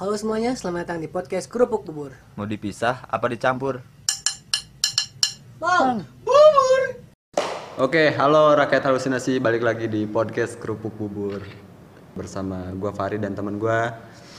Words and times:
Halo 0.00 0.16
semuanya, 0.16 0.56
selamat 0.56 0.88
datang 0.88 0.98
di 1.04 1.12
podcast 1.12 1.44
Kerupuk 1.44 1.84
Bubur. 1.84 2.16
Mau 2.32 2.48
dipisah 2.48 3.04
apa 3.04 3.28
dicampur? 3.28 3.84
Bang, 5.60 6.08
Oke, 7.76 8.08
halo 8.16 8.56
rakyat 8.56 8.80
halusinasi, 8.88 9.36
balik 9.44 9.60
lagi 9.60 9.92
di 9.92 10.08
podcast 10.08 10.56
Kerupuk 10.56 10.96
Bubur 10.96 11.44
bersama 12.16 12.72
gua 12.80 12.96
Fari 12.96 13.20
dan 13.20 13.36
teman 13.36 13.60
gua. 13.60 13.92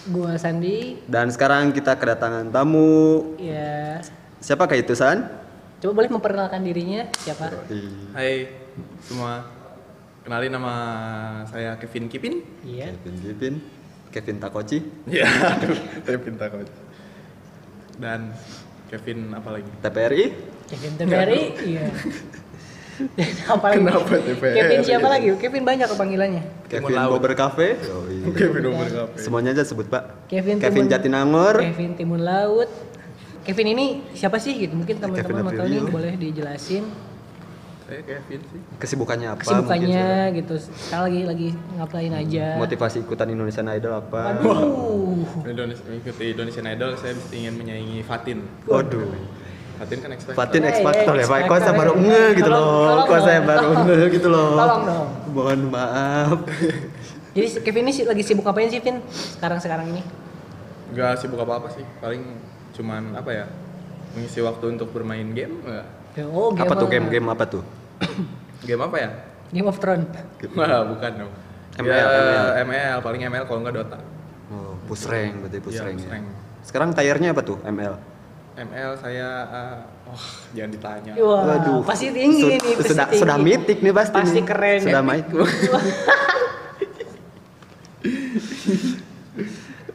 gua 0.10 0.34
Sandi. 0.42 0.97
Dan 1.06 1.29
sekarang 1.29 1.70
kita 1.70 1.94
kedatangan 1.94 2.50
tamu. 2.50 3.38
Ya, 3.38 4.02
Siapakah 4.42 4.82
itu 4.82 4.98
San? 4.98 5.30
coba 5.78 5.94
boleh 6.02 6.10
memperkenalkan 6.10 6.62
dirinya 6.66 7.06
siapa? 7.22 7.54
Hai 8.18 8.50
semua, 9.06 9.46
kenalin 10.26 10.58
nama 10.58 10.74
saya 11.50 11.78
Kevin 11.78 12.10
Kipin. 12.10 12.42
Iya. 12.66 12.98
Kevin 12.98 13.18
Kevin, 13.22 13.54
Kevin 14.12 14.38
Takoci. 14.38 14.78
Ya, 15.08 15.26
aduh, 15.56 15.80
Kevin 16.04 16.36
takut. 16.36 16.68
Dan 17.96 18.36
Kevin 18.92 19.32
apa 19.32 19.50
lagi? 19.56 19.72
TPRI. 19.80 20.26
Kevin 20.68 20.94
TVRI. 21.00 21.42
Iya. 21.64 21.86
apa 23.55 23.66
lagi? 23.72 23.80
Kenapa 23.82 24.16
TVRI? 24.20 24.55
Kevin 24.60 24.80
siapa 24.84 25.08
lagi? 25.08 25.28
Kevin 25.40 25.64
banyak 25.64 25.86
kok 25.88 25.98
panggilannya. 25.98 26.44
Kevin 26.68 26.92
Laut. 26.92 27.18
Bober 27.18 27.34
Cafe. 27.40 27.80
Oh, 27.88 28.05
iya. 28.12 28.26
Kevin 28.36 28.62
nomor 28.68 28.88
kafe. 28.88 29.18
Semuanya 29.18 29.55
aja 29.55 29.64
sebut 29.64 29.88
Pak. 29.88 30.28
Kevin 30.28 30.60
Kevin 30.60 30.86
Timun- 30.86 30.91
Jatinangor. 30.91 31.55
Kevin 31.64 31.91
Timun 31.96 32.22
Laut. 32.22 32.70
Kevin 33.41 33.68
ini 33.74 33.86
siapa 34.14 34.38
sih 34.38 34.54
gitu? 34.54 34.76
Mungkin 34.78 35.02
teman-teman 35.02 35.41
mau 35.41 35.54
tahu 35.55 35.66
nih 35.66 35.82
boleh 35.90 36.14
dijelasin 36.20 36.86
Saya 37.91 38.08
Kevin 38.08 38.40
sih. 38.48 38.62
Kesibukannya 38.80 39.27
apa? 39.36 39.44
kesibukannya 39.44 39.99
mungkin, 39.99 40.38
gitu. 40.40 40.55
Sekarang 40.63 41.04
lagi 41.12 41.22
lagi 41.27 41.48
ngapain 41.76 42.13
aja. 42.16 42.45
San? 42.55 42.59
Motivasi 42.63 42.98
ikutan 43.04 43.27
Indonesian 43.27 43.68
Idol 43.68 43.94
apa? 43.99 44.22
Waduh. 44.40 45.44
Indonesia, 45.44 45.84
mengikuti 45.84 46.26
Indonesian 46.32 46.68
Idol, 46.72 46.96
saya 46.96 47.20
ingin 47.35 47.59
menyaingi 47.59 47.99
Fatin. 48.08 48.48
Waduh. 48.63 49.12
Fatin 49.76 49.98
kan 49.99 50.10
expert. 50.16 50.35
Fatin 50.40 50.62
X 50.71 50.76
Factor 50.79 51.13
eh, 51.20 51.20
ya 51.20 51.26
Pak. 51.27 51.40
Kok 51.43 51.51
saya 51.51 51.60
Factor 51.60 51.76
baru 51.76 51.91
ya. 51.91 51.99
nge 52.07 52.24
gitu 52.40 52.49
loh. 52.55 52.96
Kok 53.04 53.20
saya 53.20 53.40
baru 53.43 53.70
nge 53.76 53.99
gitu 54.07 54.27
loh. 54.32 54.49
Tolong 54.55 54.84
dong. 54.88 55.07
Mohon 55.35 55.62
maaf. 55.68 56.38
Jadi 57.35 57.48
Kevin 57.60 57.84
ini 57.84 57.91
sih 57.91 58.04
lagi 58.07 58.23
sibuk 58.23 58.48
ngapain 58.48 58.71
sih, 58.71 58.79
Vin? 58.79 59.04
Sekarang-sekarang 59.12 59.91
ini? 59.91 59.99
Gak 60.96 61.20
sibuk 61.20 61.44
apa-apa 61.44 61.68
sih, 61.76 61.84
paling 61.99 62.23
cuman 62.71 63.20
apa 63.20 63.35
ya? 63.35 63.46
Mengisi 64.16 64.39
waktu 64.39 64.79
untuk 64.79 64.95
bermain 64.95 65.27
game? 65.35 65.59
Oh, 66.31 66.55
apa 66.55 66.71
tuh 66.75 66.88
game-game 66.88 67.27
apa 67.27 67.44
tuh? 67.47 67.80
Game 68.61 68.81
apa 68.81 68.97
ya? 68.97 69.09
Game 69.49 69.66
of 69.66 69.77
Thrones. 69.77 70.07
Wah, 70.52 70.85
bukan 70.85 71.11
dong. 71.17 71.31
ML, 71.73 71.88
Ya, 71.88 72.03
ML. 72.03 72.47
ML, 72.66 72.97
paling 72.99 73.21
ML 73.23 73.44
kalau 73.44 73.59
nggak 73.61 73.73
Dota. 73.73 73.99
Oh, 74.49 74.75
push 74.83 75.05
rank 75.05 75.39
berarti 75.39 75.57
push 75.57 75.73
Iya, 75.73 75.83
rank 75.85 75.97
push 75.97 76.05
ya. 76.05 76.11
rank. 76.13 76.25
Sekarang 76.61 76.89
tayarnya 76.91 77.31
apa 77.31 77.41
tuh 77.41 77.57
ML? 77.63 77.95
ML 78.53 78.91
saya, 78.95 79.27
uh, 79.47 79.77
wah 80.05 80.25
jangan 80.52 80.72
ditanya. 80.72 81.11
Wah, 81.17 81.41
Waduh. 81.47 81.81
pasti 81.81 82.11
tinggi 82.11 82.44
Sud- 82.44 82.52
nih, 82.53 82.73
pasti 82.75 82.89
sudah 82.89 83.05
tinggi. 83.07 83.22
sudah 83.23 83.38
mitik 83.39 83.77
nih 83.79 83.94
pasti. 83.94 84.13
Pasti 84.13 84.35
nih. 84.35 84.45
keren 84.45 84.77
ya. 84.77 84.85
Sudah 84.85 85.02
mitik. 85.02 85.31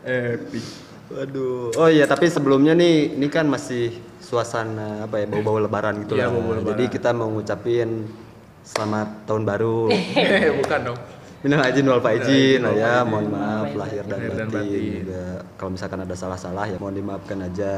Epic. 0.03 0.65
Waduh. 1.07 1.71
Oh 1.77 1.89
iya, 1.89 2.05
tapi 2.05 2.27
sebelumnya 2.27 2.73
nih 2.73 3.15
ini 3.15 3.29
kan 3.29 3.47
masih 3.47 3.95
suasana 4.27 5.07
apa 5.07 5.23
ya 5.23 5.27
bau-bau 5.31 5.63
lebaran 5.63 6.03
gitu 6.03 6.19
Iya, 6.19 6.27
lah. 6.27 6.35
lebaran. 6.35 6.67
Jadi 6.67 6.85
kita 6.91 7.15
mau 7.15 7.31
ngucapin 7.31 8.11
selamat 8.67 9.09
tahun 9.23 9.43
baru. 9.47 9.87
Eh, 10.19 10.51
bukan 10.59 10.81
dong. 10.85 10.99
Minal 11.47 11.63
aizin 11.63 11.87
wal 11.87 12.03
faizin 12.03 12.59
lah 12.59 12.75
wal 12.75 12.81
ya, 12.81 12.95
mohon 13.07 13.27
maaf 13.31 13.71
Lahir 13.73 14.03
dan 14.03 14.19
Lahir 14.19 14.31
dan 14.35 14.49
batin. 14.49 14.67
batin. 14.67 14.83
juga. 14.99 15.25
Kalau 15.55 15.71
misalkan 15.71 15.99
ada 16.03 16.15
salah-salah 16.17 16.65
ya 16.67 16.77
mohon 16.77 16.97
dimaafkan 16.97 17.39
aja. 17.41 17.73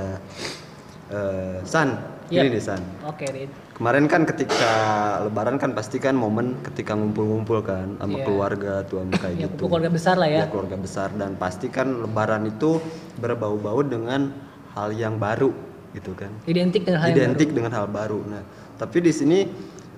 Eh, 1.09 1.59
San, 1.65 1.89
Iya. 2.29 2.45
ini 2.45 2.57
nih 2.57 2.62
San. 2.62 2.81
Oke, 3.05 3.25
Rid. 3.27 3.49
Kemarin 3.73 4.05
kan 4.07 4.25
ketika 4.25 4.73
lebaran 5.22 5.56
kan 5.56 5.72
pasti 5.72 5.97
kan 5.97 6.12
momen 6.12 6.61
ketika 6.62 6.93
ngumpul-ngumpul 6.93 7.61
kan 7.61 7.97
sama 7.97 8.12
Iya. 8.15 8.25
keluarga 8.25 8.72
tuh 8.84 9.01
sama 9.01 9.17
kayak 9.17 9.37
Ya, 9.37 9.45
gitu. 9.49 9.69
keluarga 9.69 9.89
besar 9.89 10.17
lah 10.17 10.28
ya. 10.28 10.39
Ya, 10.39 10.47
keluarga 10.47 10.77
besar 10.77 11.09
dan 11.12 11.37
pasti 11.37 11.69
kan 11.69 11.93
lebaran 11.99 12.45
itu 12.47 12.81
berbau-bau 13.17 13.81
dengan 13.81 14.33
hal 14.72 14.93
yang 14.93 15.17
baru 15.17 15.68
gitu 15.97 16.12
kan. 16.12 16.32
Identik 16.44 16.84
dengan 16.84 17.00
hal 17.00 17.09
yang 17.12 17.16
Identik 17.16 17.49
dengan 17.53 17.72
hal 17.72 17.87
baru. 17.88 18.21
Nah, 18.28 18.43
tapi 18.76 19.00
di 19.00 19.12
sini 19.12 19.49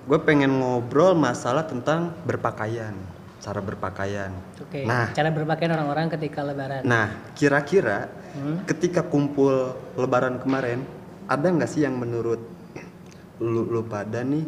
gue 0.07 0.19
pengen 0.23 0.59
ngobrol 0.59 1.13
masalah 1.13 1.67
tentang 1.67 2.15
berpakaian, 2.25 2.95
cara 3.43 3.59
berpakaian. 3.59 4.31
baru. 4.31 4.65
Oke. 4.67 4.81
Nah. 4.87 5.07
Cara 5.11 5.29
berpakaian 5.29 5.71
orang-orang 5.75 6.07
ketika 6.15 6.41
lebaran. 6.41 6.81
Nah, 6.87 7.31
kira-kira 7.35 8.07
Hmm? 8.31 8.63
ketika 8.63 9.03
kumpul 9.03 9.75
lebaran 9.99 10.39
kemarin, 10.39 10.87
ada 11.27 11.51
nggak 11.51 11.67
sih 11.67 11.83
yang 11.83 11.99
menurut 11.99 12.39
lu, 13.43 13.67
lu 13.67 13.83
pada 13.83 14.23
nih 14.23 14.47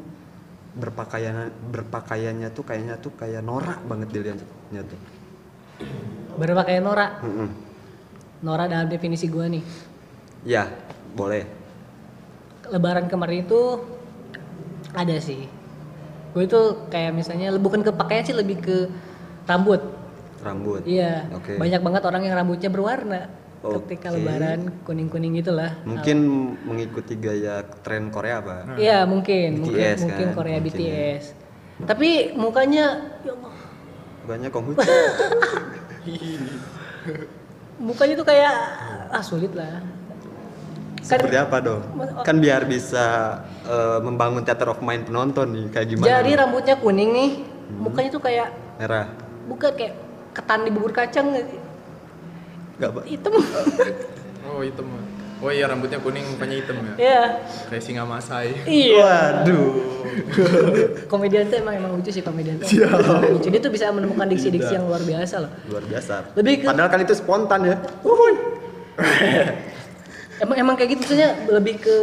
berpakaian 0.73 1.51
berpakaiannya 1.69 2.49
tuh 2.55 2.63
kayaknya 2.63 2.95
tuh 2.97 3.11
kayak 3.13 3.43
norak 3.43 3.83
banget 3.83 4.07
dilihatnya 4.09 4.81
tuh. 4.87 4.99
Berpakaian 6.39 6.79
norak. 6.79 7.19
Mm-mm. 7.21 7.49
Norak 8.39 8.71
dalam 8.71 8.87
definisi 8.87 9.27
gua 9.27 9.51
nih. 9.51 9.63
Ya, 10.47 10.71
boleh. 11.13 11.43
Lebaran 12.69 13.05
kemarin 13.07 13.45
itu 13.45 13.61
ada 14.93 15.15
sih. 15.21 15.45
Gue 16.33 16.49
itu 16.49 16.89
kayak 16.89 17.13
misalnya 17.13 17.53
bukan 17.57 17.85
ke 17.85 17.93
pakaian 17.93 18.25
sih 18.25 18.33
lebih 18.33 18.57
ke 18.61 18.77
rambut. 19.45 19.81
Rambut. 20.41 20.81
Iya. 20.83 21.29
Oke. 21.37 21.55
Banyak 21.61 21.81
banget 21.81 22.03
orang 22.09 22.21
yang 22.25 22.35
rambutnya 22.35 22.69
berwarna 22.73 23.29
ketika 23.63 24.11
Oke. 24.11 24.19
lebaran 24.19 24.59
kuning-kuning 24.83 25.39
gitulah. 25.39 25.71
Mungkin 25.87 26.17
mengikuti 26.67 27.15
gaya 27.15 27.63
tren 27.79 28.11
Korea, 28.11 28.43
Pak. 28.43 28.75
Iya 28.75 29.07
mungkin, 29.07 29.63
mungkin, 29.63 29.79
BTS 29.79 29.99
mungkin 30.03 30.27
kan, 30.27 30.35
Korea 30.35 30.57
mungkin 30.59 30.75
BTS. 30.75 31.23
Tapi 31.87 32.09
mukanya, 32.35 32.85
ya 33.23 33.31
Allah, 33.31 33.55
Banyak 34.27 34.49
Konghucu. 34.51 34.83
mukanya 37.87 38.15
tuh 38.19 38.27
kayak 38.27 38.53
ah 39.11 39.23
sulit 39.23 39.51
lah. 39.55 39.83
Kan, 41.03 41.19
Seperti 41.19 41.35
apa 41.35 41.57
dong? 41.59 41.83
Kan 42.23 42.39
biar 42.39 42.63
bisa 42.63 43.37
eh, 43.61 43.99
membangun 43.99 44.41
theater 44.41 44.71
of 44.71 44.79
mind 44.79 45.03
penonton 45.03 45.51
nih, 45.51 45.65
kayak 45.69 45.87
gimana? 45.89 46.07
jadi 46.09 46.31
rambutnya 46.37 46.75
kuning 46.75 47.09
nih, 47.11 47.29
mukanya 47.73 48.09
tuh 48.09 48.21
kayak 48.21 48.47
merah. 48.75 49.11
bukan 49.43 49.71
kayak 49.73 49.93
ketan 50.31 50.63
di 50.63 50.71
bubur 50.71 50.89
kacang 50.89 51.29
nggak 51.29 51.45
sih? 51.45 51.59
Enggak, 52.73 52.89
Pak. 52.91 53.03
hitam. 53.05 53.33
Oh 54.45 54.59
hitam. 54.59 54.85
Oh 55.39 55.49
iya 55.49 55.65
rambutnya 55.65 55.97
kuning, 55.97 56.23
mukanya 56.29 56.55
hitam 56.55 56.75
ya. 56.77 56.93
Iya. 56.95 57.21
Kayak 57.67 57.83
singa 57.83 58.03
masai. 58.05 58.55
Iya. 58.63 59.43
Waduh. 59.43 59.71
Komedian 61.11 61.47
tuh 61.47 61.57
emang 61.57 61.73
emang 61.73 61.91
lucu 61.93 62.11
sih 62.11 62.21
komedian 62.21 62.59
tuh. 62.59 62.69
Lucu 63.29 63.47
dia 63.49 63.59
tuh 63.59 63.71
bisa 63.71 63.89
menemukan 63.89 64.23
diksi-diksi 64.25 64.71
yang 64.73 64.85
luar 64.85 65.01
biasa 65.01 65.35
loh. 65.41 65.51
Luar 65.65 65.83
biasa. 65.83 66.13
Lebih 66.33 66.53
ke- 66.59 66.67
Padahal 66.69 66.87
kan 66.87 66.99
itu 67.01 67.13
spontan 67.13 67.59
ya. 67.65 67.75
Emang 70.43 70.57
emang 70.59 70.75
kayak 70.75 70.89
gitu 70.91 71.01
maksudnya 71.07 71.29
lebih 71.47 71.79
ke 71.79 71.97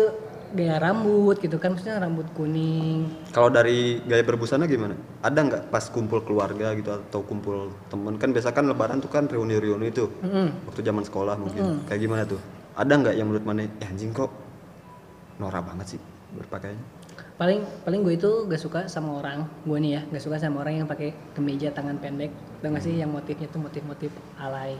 gaya 0.50 0.82
rambut 0.82 1.36
gitu 1.38 1.60
kan 1.60 1.76
maksudnya 1.76 2.00
rambut 2.00 2.26
kuning. 2.32 3.06
Kalau 3.36 3.52
dari 3.52 4.00
gaya 4.08 4.24
berbusana 4.24 4.64
gimana? 4.64 4.96
Ada 5.20 5.38
nggak 5.44 5.62
pas 5.68 5.84
kumpul 5.92 6.24
keluarga 6.24 6.72
gitu 6.72 6.90
atau 6.90 7.20
kumpul 7.20 7.70
temen 7.92 8.16
kan 8.16 8.32
biasa 8.32 8.56
kan 8.56 8.64
lebaran 8.64 8.98
tuh 9.04 9.12
kan 9.12 9.28
reuni-reuni 9.28 9.92
itu 9.92 10.08
Mm-mm. 10.24 10.66
waktu 10.66 10.80
zaman 10.80 11.04
sekolah 11.04 11.36
mungkin 11.36 11.84
kayak 11.84 12.00
gimana 12.00 12.24
tuh? 12.24 12.40
Ada 12.74 12.92
nggak 12.96 13.14
yang 13.14 13.28
menurut 13.28 13.44
mana? 13.44 13.68
Ya 13.68 13.92
anjing 13.92 14.10
kok 14.16 14.32
norak 15.36 15.62
banget 15.68 15.96
sih 15.96 16.00
berpakaiannya? 16.34 17.00
paling 17.40 17.64
paling 17.88 18.04
gue 18.04 18.20
itu 18.20 18.30
gak 18.52 18.60
suka 18.60 18.80
sama 18.84 19.16
orang 19.16 19.48
gue 19.64 19.78
nih 19.80 19.96
ya 19.96 20.00
gak 20.12 20.20
suka 20.28 20.36
sama 20.36 20.60
orang 20.60 20.84
yang 20.84 20.88
pakai 20.88 21.16
kemeja 21.32 21.72
tangan 21.72 21.96
pendek 21.96 22.28
tau 22.60 22.68
gak 22.68 22.84
sih 22.84 23.00
yang 23.00 23.08
motifnya 23.08 23.48
tuh 23.48 23.64
motif-motif 23.64 24.12
alay 24.36 24.76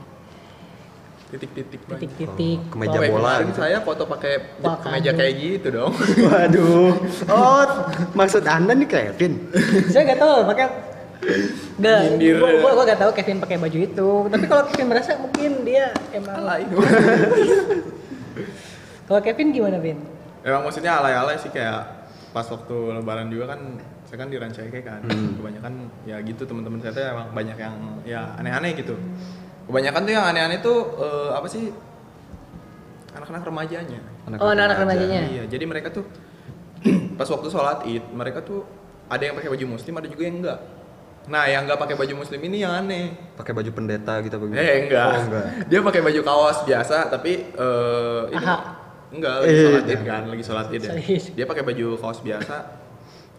Titik-titik 1.31 1.81
titik-titik 1.87 2.59
Oh, 2.59 2.69
kemeja 2.69 2.93
Oh, 2.93 3.01
bola 3.09 3.39
kemarin 3.39 3.47
gitu. 3.47 3.57
saya 3.57 3.77
foto 3.79 4.03
pakai 4.03 4.33
kemeja 4.59 5.11
kayak 5.15 5.33
gitu 5.33 5.67
dong. 5.71 5.93
Waduh. 6.27 6.91
Oh, 7.25 7.63
maksud 8.11 8.43
anda 8.43 8.71
nih 8.71 8.85
Kevin? 8.85 9.49
saya 9.87 10.03
gak 10.05 10.19
tahu 10.19 10.45
pakai 10.45 10.65
gak 11.77 11.99
gue 12.17 12.33
gue 12.35 12.71
gue 12.73 12.85
gak 12.85 12.99
tahu 12.99 13.11
Kevin 13.13 13.37
pakai 13.39 13.55
baju 13.55 13.77
itu 13.79 14.09
tapi 14.27 14.45
kalau 14.45 14.63
Kevin 14.67 14.87
merasa 14.89 15.15
mungkin 15.15 15.63
dia 15.63 15.93
emang 16.11 16.35
Alay. 16.35 16.61
kalau 19.07 19.19
Kevin 19.21 19.51
gimana 19.51 19.77
Vin 19.77 19.97
Emang 20.41 20.65
maksudnya 20.65 20.97
alay-alay 20.97 21.37
sih 21.37 21.47
kayak 21.47 21.85
pas 22.31 22.43
waktu 22.43 22.75
lebaran 22.97 23.29
juga 23.29 23.53
kan 23.53 23.77
saya 24.03 24.17
kan 24.17 24.27
di 24.27 24.35
Rancaike 24.35 24.81
kan. 24.81 24.99
Kebanyakan 25.05 25.87
ya 26.03 26.17
gitu 26.19 26.43
teman-teman 26.43 26.81
saya 26.81 26.91
tuh 26.91 27.03
emang 27.05 27.27
banyak 27.29 27.55
yang 27.55 27.75
ya 28.01 28.33
aneh-aneh 28.35 28.73
gitu. 28.73 28.97
Kebanyakan 29.71 30.01
tuh 30.03 30.11
yang 30.11 30.25
aneh-aneh 30.27 30.59
tuh 30.59 30.77
eh, 30.99 31.29
apa 31.31 31.47
sih? 31.47 31.71
Anak-anak 33.15 33.43
remajanya. 33.47 33.99
oh 34.27 34.49
anak-anak 34.51 34.77
remajanya 34.83 35.21
Iya, 35.27 35.43
jadi 35.47 35.63
mereka 35.63 35.91
tuh 35.91 36.03
pas 37.19 37.27
waktu 37.27 37.47
sholat 37.47 37.87
id 37.87 38.03
mereka 38.11 38.43
tuh 38.43 38.67
ada 39.07 39.23
yang 39.23 39.35
pakai 39.35 39.51
baju 39.51 39.65
muslim 39.75 39.93
ada 39.95 40.07
juga 40.07 40.23
yang 40.27 40.37
enggak 40.43 40.59
Nah, 41.21 41.45
yang 41.45 41.69
nggak 41.69 41.77
pakai 41.77 41.93
baju 41.93 42.25
muslim 42.25 42.41
ini 42.41 42.65
yang 42.65 42.73
aneh. 42.73 43.13
Pakai 43.37 43.53
baju 43.53 43.69
pendeta 43.69 44.17
gitu 44.25 44.41
apa 44.41 44.45
gitu? 44.49 44.57
Eh 44.57 44.89
enggak. 44.89 45.05
Oh, 45.05 45.21
enggak. 45.21 45.45
Dia 45.69 45.79
pakai 45.85 46.01
baju 46.01 46.19
kaos 46.25 46.57
biasa 46.65 46.97
tapi 47.13 47.31
eh 47.45 48.21
ini 48.33 48.41
Aha. 48.41 48.57
enggak 49.13 49.33
lagi 49.45 49.53
Eh, 49.53 49.61
sholat 49.61 49.83
id 49.85 49.91
jangan. 49.93 50.07
kan, 50.09 50.21
lagi 50.33 50.43
sholat 50.43 50.67
id 50.73 50.81
ya. 50.81 50.93
Dia 51.37 51.45
pakai 51.45 51.61
baju 51.61 51.85
kaos 51.95 52.19
biasa 52.25 52.55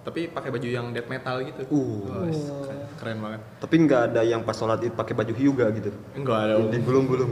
tapi 0.02 0.26
pakai 0.26 0.50
baju 0.50 0.66
yang 0.66 0.90
death 0.90 1.06
metal 1.06 1.38
gitu. 1.46 1.62
Uh. 1.70 2.02
Wah, 2.10 2.26
keren, 2.66 2.78
keren 2.99 3.19
banget. 3.22 3.40
Tapi 3.62 3.75
nggak 3.87 4.02
ada 4.10 4.20
yang 4.26 4.43
pas 4.43 4.58
sholat 4.58 4.82
id 4.82 4.99
pakai 4.99 5.14
baju 5.14 5.31
hyuga 5.31 5.70
gitu. 5.78 5.94
Enggak 6.19 6.38
ada. 6.43 6.54
Digulung-gulung. 6.75 7.31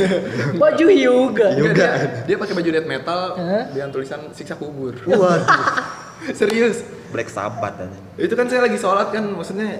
Baju 0.62 0.84
yoga. 0.90 0.90
Iya. 0.90 1.10
Enggak, 1.30 1.50
Yoga. 1.54 1.86
dia, 1.86 1.90
dia 2.26 2.36
pakai 2.36 2.54
baju 2.58 2.68
death 2.74 2.88
metal 2.90 3.20
Hah? 3.38 3.64
dengan 3.70 3.88
tulisan 3.94 4.20
siksa 4.34 4.58
kubur. 4.58 4.98
Waduh. 5.06 5.46
Serius. 6.38 6.82
Black 7.14 7.30
Sabbath 7.30 7.78
aja. 7.78 7.98
Itu 8.18 8.34
kan 8.34 8.50
saya 8.50 8.66
lagi 8.66 8.78
sholat 8.78 9.14
kan 9.14 9.22
maksudnya 9.30 9.78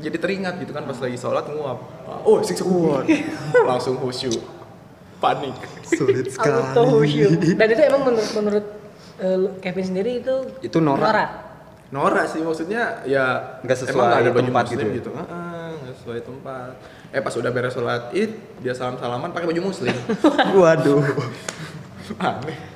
jadi 0.00 0.16
teringat 0.20 0.60
gitu 0.60 0.76
kan 0.76 0.84
pas 0.84 0.96
lagi 1.00 1.16
sholat 1.16 1.48
nguap. 1.48 1.80
Oh, 2.28 2.44
siksa 2.44 2.68
kubur. 2.68 3.00
Langsung 3.64 3.96
khusyuk. 3.96 4.44
Panik. 5.24 5.56
Sulit 5.88 6.28
sekali. 6.28 6.52
Auto 6.52 7.00
khusyuk. 7.00 7.56
Dan 7.56 7.66
itu 7.72 7.80
emang 7.80 8.12
menurut 8.12 8.30
menurut 8.36 8.66
eh, 9.24 9.48
Kevin 9.64 9.86
sendiri 9.88 10.20
itu 10.20 10.34
Itu 10.60 10.84
norak. 10.84 11.51
Norak 11.92 12.24
sih 12.32 12.40
maksudnya 12.40 13.04
ya 13.04 13.60
Nggak 13.60 13.76
sesuai 13.84 13.92
emang 13.92 14.06
nggak 14.08 14.22
ada 14.24 14.32
baju 14.32 14.48
tempat 14.48 14.64
muslim 14.64 14.86
gitu 14.88 14.96
gitu, 14.96 15.10
ya? 15.12 15.22
Heeh, 15.22 15.68
nggak 15.76 15.94
sesuai 16.00 16.20
tempat 16.24 16.72
eh 17.12 17.20
pas 17.20 17.34
udah 17.36 17.50
beres 17.52 17.72
sholat 17.76 18.02
id 18.16 18.30
dia 18.64 18.72
salam 18.72 18.96
salaman 18.96 19.28
pakai 19.36 19.52
baju 19.52 19.60
muslim 19.68 19.92
Waduh. 20.60 21.04
aneh 22.32 22.72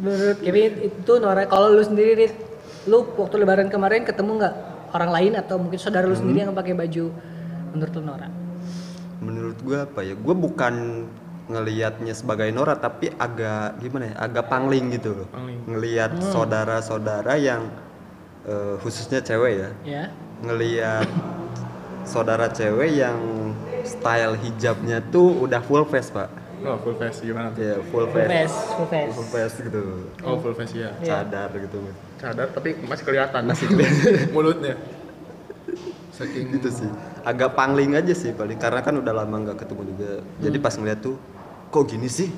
menurut 0.00 0.38
Kevin 0.40 0.72
itu 0.88 1.12
norak. 1.20 1.46
Kalau 1.52 1.72
lu 1.72 1.82
sendiri 1.84 2.12
Rit, 2.16 2.34
lu 2.88 3.04
waktu 3.16 3.36
lebaran 3.40 3.68
kemarin 3.68 4.02
ketemu 4.04 4.40
nggak 4.40 4.54
orang 4.96 5.10
lain 5.12 5.32
atau 5.36 5.60
mungkin 5.60 5.76
saudara 5.76 6.08
lu 6.08 6.16
sendiri 6.16 6.48
yang 6.48 6.56
pakai 6.56 6.72
baju 6.72 7.12
menurut 7.76 7.92
lu 7.92 8.02
norak? 8.04 8.32
Menurut 9.20 9.58
gua 9.60 9.84
apa 9.84 10.00
ya? 10.06 10.14
Gua 10.16 10.34
bukan 10.34 11.04
ngelihatnya 11.48 12.12
sebagai 12.12 12.52
norak 12.52 12.78
tapi 12.78 13.08
agak 13.10 13.80
gimana 13.80 14.12
ya? 14.12 14.14
Agak 14.20 14.46
pangling 14.46 14.92
gitu 14.92 15.16
loh. 15.16 15.26
Pangling. 15.32 15.64
Ngelihat 15.64 16.12
saudara-saudara 16.20 17.34
yang 17.36 17.66
eh, 18.44 18.76
khususnya 18.78 19.20
cewek 19.20 19.52
ya. 19.56 19.70
Ya. 19.82 20.04
Ngelihat 20.44 21.08
saudara 22.04 22.48
cewek 22.48 22.94
yang 22.94 23.18
style 23.82 24.36
hijabnya 24.36 25.00
tuh 25.04 25.40
udah 25.40 25.60
full 25.60 25.84
face, 25.84 26.08
Pak. 26.08 26.28
oh 26.58 26.74
full 26.82 26.98
face 26.98 27.22
gimana 27.22 27.54
tuh 27.54 27.62
Ya, 27.62 27.76
full 27.86 28.10
Full 28.10 28.26
face. 28.26 28.56
full 28.74 28.88
face. 28.90 29.14
Full 29.14 29.28
face 29.30 29.56
gitu. 29.62 29.82
oh 30.26 30.36
full 30.42 30.52
face 30.52 30.74
ya 30.74 30.90
Iya. 30.98 31.22
Cadar 31.22 31.54
gitu. 31.54 31.78
cadar 32.18 32.50
tapi 32.50 32.74
masih 32.82 33.04
kelihatan 33.06 33.46
masih 33.46 33.70
kelihatan 33.70 34.26
mulutnya 34.34 34.74
saking 36.10 36.50
Gitu 36.50 36.68
sih. 36.74 36.90
Agak 37.22 37.54
pangling 37.54 37.94
aja 37.94 38.10
sih 38.10 38.34
paling 38.34 38.58
karena 38.58 38.82
kan 38.82 38.90
udah 38.96 39.14
lama 39.14 39.36
nggak 39.38 39.58
ketemu 39.62 39.82
juga. 39.94 40.10
Jadi 40.42 40.56
pas 40.58 40.74
ngeliat 40.74 40.98
tuh 40.98 41.14
kok 41.68 41.84
gini 41.86 42.08
sih? 42.08 42.28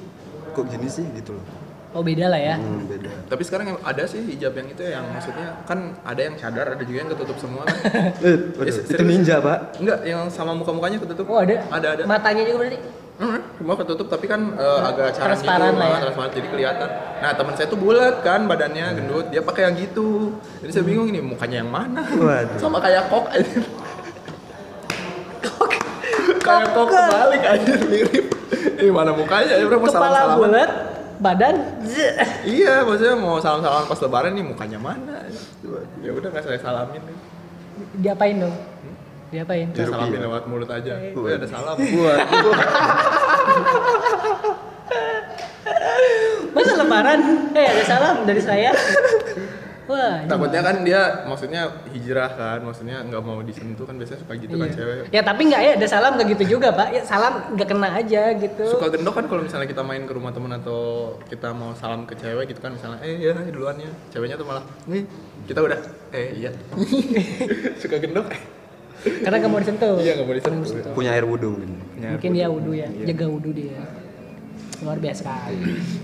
Kok 0.50 0.66
gini 0.66 0.86
sih 0.86 1.06
gitu 1.12 1.32
loh. 1.32 1.44
Oh 1.90 2.00
beda 2.00 2.26
lah 2.26 2.38
ya. 2.38 2.54
Hmm, 2.54 2.86
beda. 2.86 3.10
tapi 3.26 3.42
sekarang 3.42 3.66
yang 3.68 3.80
ada 3.80 4.06
sih 4.06 4.22
hijab 4.24 4.54
yang 4.54 4.68
itu 4.68 4.82
yang 4.84 5.02
maksudnya 5.06 5.58
kan 5.64 5.98
ada 6.00 6.22
yang 6.22 6.34
cadar 6.34 6.66
ada 6.68 6.78
juga 6.80 6.98
yang 7.00 7.10
ketutup 7.10 7.34
semua 7.36 7.66
kan 7.66 7.74
Eh, 8.22 8.36
waduh, 8.54 8.70
se- 8.70 8.86
itu 8.86 9.02
ninja, 9.02 9.38
Pak. 9.38 9.74
enggak 9.76 9.98
yang 10.04 10.22
sama 10.28 10.54
muka 10.54 10.70
mukanya 10.70 10.98
ketutup 10.98 11.26
Oh 11.26 11.36
ada? 11.36 11.66
ada 11.66 11.86
ada 11.92 12.02
Matanya 12.06 12.46
juga 12.46 12.58
berarti? 12.60 12.78
Hmm, 13.18 13.42
semua 13.52 13.74
ketutup 13.76 14.06
tapi 14.06 14.24
kan 14.24 14.54
eh, 14.54 14.80
agak 14.80 15.08
carang 15.12 15.28
Transparan 15.34 15.66
gitu, 15.68 15.76
lah 15.76 15.88
ya. 15.88 15.98
transparan 16.00 16.30
jadi 16.32 16.48
kelihatan. 16.48 16.88
Nah 17.20 17.30
teman 17.34 17.52
saya 17.52 17.66
tuh 17.66 17.76
bulat 17.76 18.14
kan 18.22 18.40
badannya 18.46 18.86
gendut, 18.94 19.26
dia 19.28 19.42
pakai 19.42 19.62
yang 19.64 19.74
gitu. 19.76 20.08
Jadi 20.62 20.70
saya 20.70 20.84
bingung 20.84 21.04
ini 21.06 21.20
mukanya 21.20 21.58
yang 21.58 21.68
mana? 21.68 22.06
Waduh. 22.06 22.54
Sama 22.62 22.78
kayak 22.78 23.10
kok. 23.10 23.26
kayak 26.50 26.68
kok 26.70 26.86
kebalik 26.86 27.42
aja 27.44 27.72
mirip. 27.86 28.26
Ini 28.80 28.90
mana 28.90 29.10
mukanya? 29.14 29.54
Ya 29.56 29.64
udah 29.64 29.78
mau 29.78 29.88
salam 29.88 30.02
Kepala 30.10 30.20
salaman. 30.20 30.38
bulat, 30.40 30.70
badan. 31.20 31.54
Iya, 32.42 32.74
maksudnya 32.82 33.16
mau 33.16 33.36
salam 33.38 33.60
salaman 33.60 33.86
pas 33.86 34.00
lebaran 34.00 34.32
nih 34.34 34.44
mukanya 34.44 34.78
mana? 34.80 35.16
Ya 36.00 36.10
udah 36.10 36.28
nggak 36.28 36.44
saya 36.44 36.58
salamin. 36.58 37.02
Diapain 37.96 38.36
dong? 38.36 38.54
Diapain? 39.30 39.66
Saya 39.72 39.88
salamin 39.88 40.18
lewat 40.20 40.42
mulut 40.44 40.68
aja. 40.68 40.92
Wih, 41.12 41.32
ada 41.32 41.46
salam. 41.46 41.76
Waduh. 41.78 42.52
Masa 46.50 46.72
lebaran? 46.74 47.20
Eh 47.54 47.66
ada 47.68 47.82
salam 47.86 48.16
dari 48.26 48.42
saya. 48.42 48.70
Wah. 49.90 50.22
Takutnya 50.22 50.62
kan 50.62 50.76
dia 50.80 51.00
maksudnya 51.24 51.62
hijrah 51.90 52.30
kan, 52.30 52.58
maksudnya 52.62 53.02
nggak 53.02 53.18
mau 53.20 53.42
disentuh 53.42 53.82
kan 53.82 53.98
biasanya 53.98 54.22
suka 54.22 54.32
gitu 54.36 54.54
kan 54.54 54.64
Iya. 54.64 54.76
cewek. 54.76 54.94
Ya 55.10 55.20
tapi 55.20 55.42
nggak 55.44 55.60
ya 55.60 55.70
ada 55.74 55.86
salam 55.86 56.14
nggak 56.14 56.28
gitu 56.30 56.44
juga 56.52 56.70
pak. 56.70 56.88
Ya 56.90 57.02
salam 57.02 57.32
nggak 57.50 57.66
kena 57.66 57.88
aja 57.92 58.22
gitu. 58.32 58.64
Suka 58.64 58.86
gendok 58.88 59.14
kan 59.16 59.26
kalau 59.26 59.42
misalnya 59.42 59.66
kita 59.66 59.82
main 59.82 60.02
ke 60.02 60.12
rumah 60.12 60.30
temen 60.30 60.52
atau 60.52 60.80
kita 61.26 61.50
mau 61.50 61.74
salam 61.74 62.06
ke 62.06 62.14
cewek 62.14 62.46
gitu 62.48 62.60
kan 62.60 62.70
misalnya 62.70 63.02
eh 63.02 63.18
ya 63.18 63.34
duluannya 63.34 63.90
ceweknya 64.08 64.36
tuh 64.36 64.46
malah 64.46 64.62
nih 64.86 65.02
kita 65.44 65.58
udah 65.58 65.78
eh 66.12 66.28
iya 66.36 66.50
suka 67.82 67.98
gendok 67.98 68.30
eh 68.30 68.42
Karena 69.00 69.36
nggak 69.38 69.48
mau 69.48 69.58
disentuh. 69.58 69.96
iya 69.96 70.12
nggak 70.14 70.26
mau 70.26 70.36
disentuh 70.36 70.92
Punya 70.92 71.10
air 71.10 71.24
wudhu 71.24 71.56
mungkin. 71.56 71.80
Mungkin 72.00 72.30
dia 72.30 72.46
wudhu 72.46 72.72
ya, 72.72 72.84
Iya. 72.86 73.06
jaga 73.08 73.26
wudhu 73.26 73.50
dia. 73.50 73.80
Luar 74.80 74.96
biasa 74.96 75.18
sekali. 75.20 75.56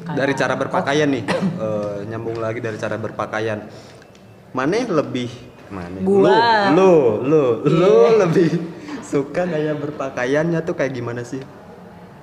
Dari 0.04 0.32
Kayak- 0.32 0.36
cara 0.36 0.54
berpakaian 0.54 1.08
nih, 1.08 1.24
eh, 1.58 1.96
nyambung 2.06 2.36
lagi 2.36 2.60
dari 2.60 2.76
cara 2.76 2.96
berpakaian. 2.96 3.64
Mana 4.52 4.76
lebih 4.78 5.28
mana? 5.68 5.98
Gua. 6.00 6.36
Lu, 6.72 6.92
lu, 7.24 7.24
lu, 7.24 7.42
lu 7.66 7.92
Iya. 8.06 8.24
lebih 8.24 8.48
suka 9.00 9.44
gaya 9.44 9.72
berpakaiannya 9.72 10.60
tuh 10.60 10.74
kayak 10.74 10.92
gimana 10.92 11.20
sih? 11.22 11.40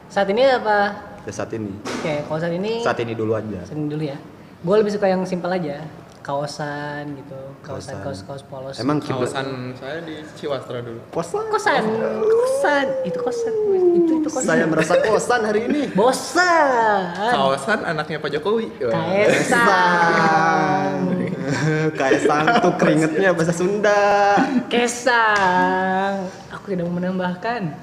Saat 0.07 0.29
ini 0.29 0.45
apa? 0.45 0.93
Ya 1.23 1.31
saat 1.31 1.49
ini. 1.51 1.71
Oke, 1.79 2.21
kalau 2.21 2.39
saat 2.39 2.53
ini 2.53 2.83
Saat 2.83 2.99
ini 2.99 3.13
dulu 3.13 3.33
aja. 3.33 3.63
saat 3.63 3.73
ini 3.73 3.87
dulu 3.87 4.03
ya. 4.03 4.17
Gue 4.59 4.75
lebih 4.77 4.91
suka 4.91 5.07
yang 5.07 5.23
simpel 5.23 5.49
aja. 5.49 5.83
Kaosan 6.23 7.19
gitu, 7.19 7.35
kaosan, 7.67 7.99
Kaosan. 7.99 8.01
kaos 8.07 8.19
kaos 8.23 8.43
polos. 8.47 8.79
Emang 8.79 9.03
kiblat 9.03 9.35
kawasan 9.35 9.75
saya 9.75 9.99
di 10.07 10.23
Ciwastra 10.39 10.79
dulu 10.79 11.03
kosan. 11.11 11.51
kosan, 11.51 11.83
kosan, 12.23 12.87
itu 13.03 13.19
kosan, 13.19 13.51
itu 13.91 14.11
itu 14.23 14.29
kosan. 14.31 14.47
Saya 14.47 14.63
merasa 14.63 14.95
kosan 15.03 15.43
hari 15.43 15.67
ini. 15.67 15.91
bosan. 15.99 17.11
kawasan 17.11 17.83
anaknya 17.83 18.23
Pak 18.23 18.39
Jokowi 18.39 18.71
Wah. 18.87 18.95
Kaisang. 18.95 20.95
Kaisang 21.99 22.45
tuh 22.63 22.71
keringetnya 22.79 23.35
bahasa 23.35 23.51
Sunda. 23.51 24.39
Kesang. 24.71 26.31
Aku 26.55 26.71
tidak 26.71 26.87
mau 26.87 27.03
menambahkan. 27.03 27.75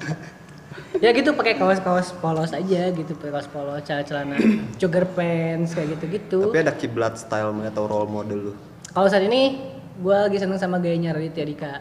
Ya 1.03 1.09
gitu 1.11 1.35
pakai 1.35 1.59
kaos-kaos 1.59 2.15
polos 2.19 2.51
aja 2.55 2.81
gitu, 2.91 3.11
pakai 3.17 3.31
kaos 3.31 3.49
polos, 3.51 3.81
celana-celana 3.83 4.35
jogger 4.79 5.05
pants 5.11 5.75
kayak 5.75 5.97
gitu-gitu. 5.97 6.51
Tapi 6.51 6.59
ada 6.63 6.73
kiblat 6.75 7.19
style 7.19 7.51
atau 7.67 7.83
role 7.87 8.07
model 8.07 8.39
lu. 8.39 8.53
Kalau 8.91 9.07
saat 9.07 9.23
ini 9.23 9.71
gua 9.99 10.27
lagi 10.27 10.39
seneng 10.39 10.59
sama 10.59 10.79
gayanya 10.79 11.15
Raditya 11.15 11.43
Dika. 11.43 11.73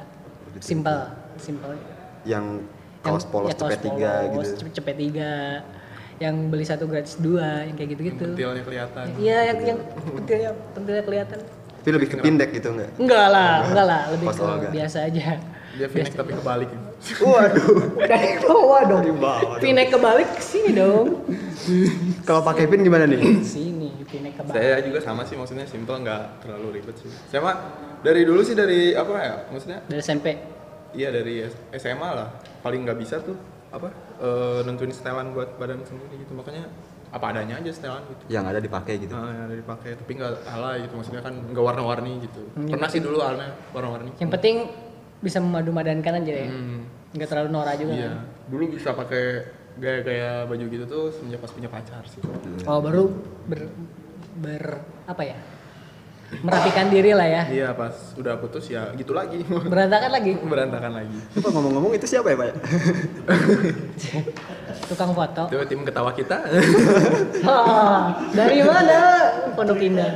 Simple, 0.58 1.10
simple. 1.38 1.74
Yang 2.26 2.66
kaos 3.00 3.24
Yang- 3.24 3.32
polos 3.32 3.48
ya, 3.48 3.54
kaos 3.56 3.70
cepet 3.70 3.80
tiga 3.86 4.12
gitu. 4.28 4.50
cepet, 4.76 4.96
tiga. 4.98 5.32
Yang 6.20 6.34
beli 6.52 6.64
satu 6.68 6.84
gratis 6.84 7.16
dua, 7.16 7.64
yang 7.64 7.80
kayak 7.80 7.96
gitu-gitu. 7.96 8.36
pentilnya 8.36 8.60
kelihatan 8.60 9.04
Iya, 9.16 9.38
yang 9.48 9.58
yang 9.64 9.78
pentilnya 10.04 10.50
pentilnya 10.76 11.04
kelihatan. 11.08 11.38
Tapi 11.80 11.90
lebih 11.96 12.08
ke 12.12 12.16
pindek 12.20 12.50
gitu 12.52 12.76
enggak? 12.76 12.92
Enggak 13.00 13.26
lah, 13.32 13.52
enggak 13.64 13.86
lah, 13.88 14.02
lebih 14.12 14.26
Kaos 14.28 14.36
ke 14.36 14.68
biasa 14.68 14.98
aja. 15.08 15.40
Dia 15.72 15.86
finish 15.86 16.10
tapi 16.12 16.32
kebalik 16.32 16.70
Waduh. 17.00 17.96
Dari 17.96 18.36
bawah 18.38 18.80
dong. 18.84 19.00
Dari 19.00 19.14
bawah 19.14 19.40
dong. 19.50 19.62
Pinek 19.62 19.88
kebalik 19.88 20.28
ke 20.30 20.42
sini 20.42 20.76
dong. 20.76 21.24
Kalau 22.22 22.40
Pak 22.40 22.54
Kevin 22.56 22.82
gimana 22.82 23.04
nih? 23.04 23.40
Sini, 23.40 23.88
pinek 24.02 24.36
kebalik. 24.36 24.52
saya 24.52 24.80
juga 24.80 25.00
sama 25.00 25.22
sih 25.22 25.32
maksudnya 25.32 25.64
simple 25.64 25.96
nggak 25.96 26.22
terlalu 26.40 26.76
ribet 26.76 26.96
sih 26.96 27.08
saya 27.26 27.40
mah 27.40 27.56
dari 28.00 28.22
dulu 28.22 28.40
sih 28.40 28.52
dari 28.52 28.92
apa 28.92 29.12
ya 29.14 29.34
maksudnya 29.46 29.78
Dari 29.82 29.96
SMP. 29.98 30.26
iya 30.92 31.08
dari 31.08 31.46
SMA 31.72 32.10
lah 32.10 32.28
paling 32.60 32.82
nggak 32.82 32.98
bisa 32.98 33.16
tuh 33.18 33.38
apa 33.70 33.88
eh, 34.18 34.60
nentuin 34.62 34.90
setelan 34.90 35.30
buat 35.30 35.54
badan 35.56 35.80
sendiri 35.80 36.18
gitu 36.18 36.34
makanya 36.34 36.66
apa 37.08 37.24
adanya 37.28 37.54
aja 37.56 37.70
setelan 37.70 38.02
gitu 38.04 38.22
Yang 38.28 38.44
ada 38.46 38.60
dipakai 38.60 38.94
gitu. 38.98 39.12
nah, 39.12 39.30
yang 39.30 39.44
ada 39.46 39.56
dipakai 39.56 39.90
tapi 39.94 40.10
nggak 40.12 40.32
alay 40.44 40.76
gitu 40.84 40.94
maksudnya 40.96 41.22
kan 41.22 41.34
nggak 41.46 41.64
warna-warni 41.64 42.12
gitu 42.20 42.42
Hmm, 42.50 42.66
pernah 42.68 42.88
sih 42.88 42.98
dulu 42.98 43.18
alay 43.20 43.48
warna-warni 43.70 44.10
Yang 44.18 44.30
penting 44.32 44.56
bisa 45.20 45.38
memadu-madankan 45.38 46.12
aja 46.18 46.34
ya. 46.34 46.48
Hmm, 46.48 46.84
Enggak 47.10 47.28
terlalu 47.28 47.48
norak 47.50 47.74
juga. 47.76 47.92
iya 47.92 48.10
kan? 48.10 48.24
dulu 48.46 48.64
bisa 48.68 48.90
pakai 48.90 49.24
gaya-gaya 49.76 50.44
baju 50.44 50.64
gitu 50.66 50.84
tuh 50.84 51.04
semenjak 51.10 51.38
pas 51.38 51.50
punya 51.50 51.68
pacar 51.68 52.02
sih 52.04 52.18
Oh, 52.64 52.78
baru 52.78 53.08
ber, 53.44 53.70
ber 54.36 54.64
apa 55.04 55.22
ya? 55.24 55.38
Merapikan 56.30 56.86
diri 56.88 57.10
lah 57.10 57.26
ya. 57.26 57.42
iya 57.48 57.68
pas 57.72 57.90
udah 58.14 58.38
putus 58.38 58.66
ya 58.66 58.94
gitu 58.94 59.10
lagi 59.10 59.42
Berantakan 59.42 60.10
lagi. 60.12 60.32
berantakan 60.46 60.92
lagi 60.96 61.18
Coba 61.32 61.48
ngomong-ngomong 61.52 61.92
itu 61.92 62.06
siapa 62.06 62.30
ya 62.30 62.36
Pak? 62.38 62.50
Tukang 64.86 65.10
foto. 65.10 65.42
itu 65.48 65.64
tim 65.66 65.82
ketawa 65.82 66.10
kita 66.10 66.38
Hah, 67.46 68.14
dari 68.30 68.62
mana? 68.62 68.98
Pondok 69.54 69.78
Indah. 69.80 70.12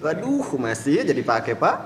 Waduh, 0.00 0.56
masih 0.56 0.92
ya 0.96 1.02
jadi 1.04 1.20
pakai 1.20 1.54
Pak. 1.54 1.76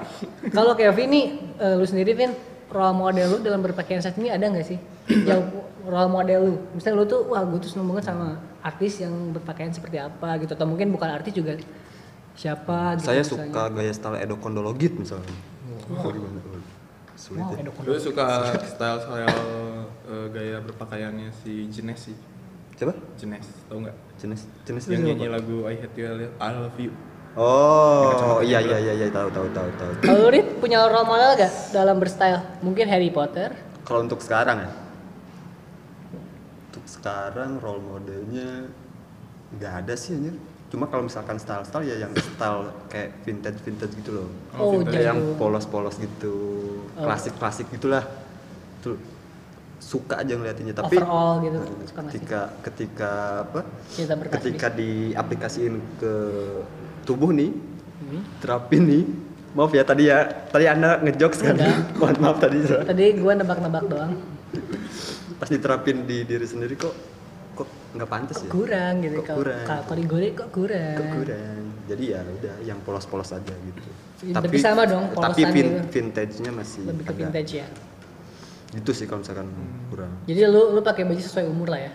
Kalau 0.50 0.74
Kevin 0.74 1.08
nih 1.10 1.24
eh, 1.56 1.74
lu 1.74 1.84
sendiri 1.84 2.14
Vin 2.14 2.30
role 2.70 2.90
model 2.92 3.26
lu 3.28 3.38
dalam 3.38 3.60
berpakaian 3.60 3.98
saat 3.98 4.16
ini 4.16 4.30
ada 4.30 4.46
nggak 4.46 4.66
sih 4.66 4.78
yang 5.28 5.46
role 5.82 6.10
model 6.10 6.40
lu 6.42 6.54
misalnya 6.72 6.96
lu 6.98 7.06
tuh 7.06 7.20
wah 7.28 7.42
gue 7.42 7.58
tuh 7.58 7.70
seneng 7.70 7.86
banget 7.86 8.08
sama 8.08 8.34
artis 8.62 8.98
yang 8.98 9.12
berpakaian 9.30 9.70
seperti 9.70 10.00
apa 10.00 10.40
gitu 10.40 10.54
atau 10.54 10.66
mungkin 10.66 10.90
bukan 10.90 11.06
artis 11.06 11.30
juga 11.30 11.54
siapa 12.34 12.98
gitu 12.98 13.06
Saya 13.06 13.22
misalnya. 13.22 13.46
suka 13.46 13.62
gaya 13.70 13.92
style 13.92 14.18
Edo 14.18 14.34
Kondologit 14.36 14.94
misalnya. 14.96 15.30
Oh, 15.86 16.10
gimana? 16.10 16.40
Sulit 17.14 17.44
wow 17.44 17.54
ya. 17.54 17.70
Gue 17.70 17.98
suka 18.00 18.26
style 18.64 18.98
style 18.98 19.38
eh, 20.04 20.26
gaya 20.30 20.56
berpakaiannya 20.60 21.30
si 21.36 21.68
Jenes 21.68 22.10
sih. 22.10 22.16
Coba 22.74 22.90
Jenes, 23.14 23.46
tau 23.70 23.78
nggak? 23.78 23.94
jenis 24.18 24.50
jenis 24.66 24.82
Yang 24.88 25.02
nyanyi 25.04 25.26
apa? 25.28 25.34
lagu 25.38 25.56
I 25.62 25.74
Hate 25.78 25.94
You, 25.94 26.06
I 26.34 26.50
Love 26.50 26.78
You. 26.80 26.90
Oh, 27.34 28.38
iya 28.40 28.62
iya 28.62 28.78
iya 28.78 28.92
iya 28.94 29.06
tahu 29.10 29.26
tahu 29.28 29.50
tahu 29.50 29.66
tahu. 29.74 29.90
kalau 30.00 30.30
Rit, 30.30 30.62
punya 30.62 30.86
role 30.86 31.02
model 31.02 31.34
gak 31.34 31.50
dalam 31.74 31.98
berstyle 31.98 32.38
mungkin 32.62 32.86
Harry 32.86 33.10
Potter 33.10 33.50
Kalau 33.82 34.00
untuk 34.00 34.22
sekarang 34.22 34.62
ya, 34.62 34.70
untuk 36.70 36.86
sekarang 36.86 37.58
role 37.58 37.82
modelnya 37.82 38.70
nggak 39.52 39.72
ada 39.82 39.94
sih 39.94 40.14
anjir. 40.14 40.38
Cuma 40.70 40.86
kalau 40.86 41.04
misalkan 41.04 41.36
style-style 41.36 41.84
ya 41.84 41.96
yang 42.00 42.10
style 42.14 42.70
kayak 42.88 43.12
vintage-vintage 43.22 43.92
gitu 43.98 44.10
loh. 44.14 44.28
oh, 44.56 44.72
vintage. 44.74 44.94
Kayak 44.94 45.06
yang 45.12 45.20
polos-polos 45.36 45.98
gitu, 45.98 46.34
Oh. 46.94 47.02
klasik-klasik 47.02 47.66
gitulah. 47.70 48.02
Tuh 48.80 48.96
suka 49.78 50.16
aja 50.16 50.32
ngeliatinnya 50.32 50.72
tapi 50.72 50.96
overall 50.96 51.44
gitu 51.44 51.58
suka 51.84 52.00
sih? 52.08 52.16
ketika 52.16 52.40
ketika 52.64 53.12
apa? 53.44 53.60
Ketika 54.32 54.66
diaplikasiin 54.72 55.76
ke 56.00 56.14
tubuh 57.04 57.30
nih, 57.30 57.52
Hmm. 57.94 58.22
terapin 58.38 58.82
nih. 58.82 59.04
Maaf 59.52 59.70
ya 59.70 59.82
tadi 59.82 60.04
ya, 60.04 60.18
tadi 60.44 60.66
Anda 60.66 60.98
ngejokes 60.98 61.38
kan? 61.40 61.54
Mohon 61.94 62.16
maaf 62.18 62.38
tadi. 62.38 62.58
tadi 62.64 63.04
gue 63.14 63.32
nebak-nebak 63.34 63.84
doang 63.86 64.18
Pas 65.36 65.46
diterapin 65.46 66.02
di 66.02 66.22
diri 66.22 66.42
sendiri 66.42 66.74
kok 66.74 66.90
kok 67.54 67.66
nggak 67.92 68.08
pantas 68.08 68.38
ya? 68.40 68.50
kurang 68.50 68.98
gitu 69.00 69.14
Kok 69.16 69.24
kalau 69.24 69.38
kurang? 69.40 69.62
kalau 69.62 69.94
digoreng 69.94 70.34
kok 70.34 70.48
kurang 70.50 70.96
Kok 70.96 71.08
kurang. 71.14 71.62
Jadi 71.84 72.04
ya 72.08 72.20
udah 72.24 72.54
yang 72.62 72.78
polos-polos 72.80 73.30
aja 73.30 73.54
gitu. 73.54 73.80
Tapi 74.26 74.56
sama 74.56 74.82
dong, 74.84 75.12
Tapi 75.12 75.44
vin- 75.46 75.78
gitu. 75.78 75.92
vintage-nya 75.92 76.50
masih 76.50 76.82
lebih 76.82 77.04
ke 77.04 77.12
agak- 77.12 77.20
vintage 77.22 77.52
ya 77.54 77.66
Gitu 78.72 78.90
sih 78.90 79.06
kalau 79.06 79.20
misalkan 79.20 79.46
kurang. 79.86 80.10
jadi 80.24 80.48
lu 80.48 80.72
lu 80.72 80.80
pakai 80.80 81.04
baju 81.04 81.20
sesuai 81.20 81.46
umur 81.46 81.68
lah 81.68 81.80
ya 81.80 81.92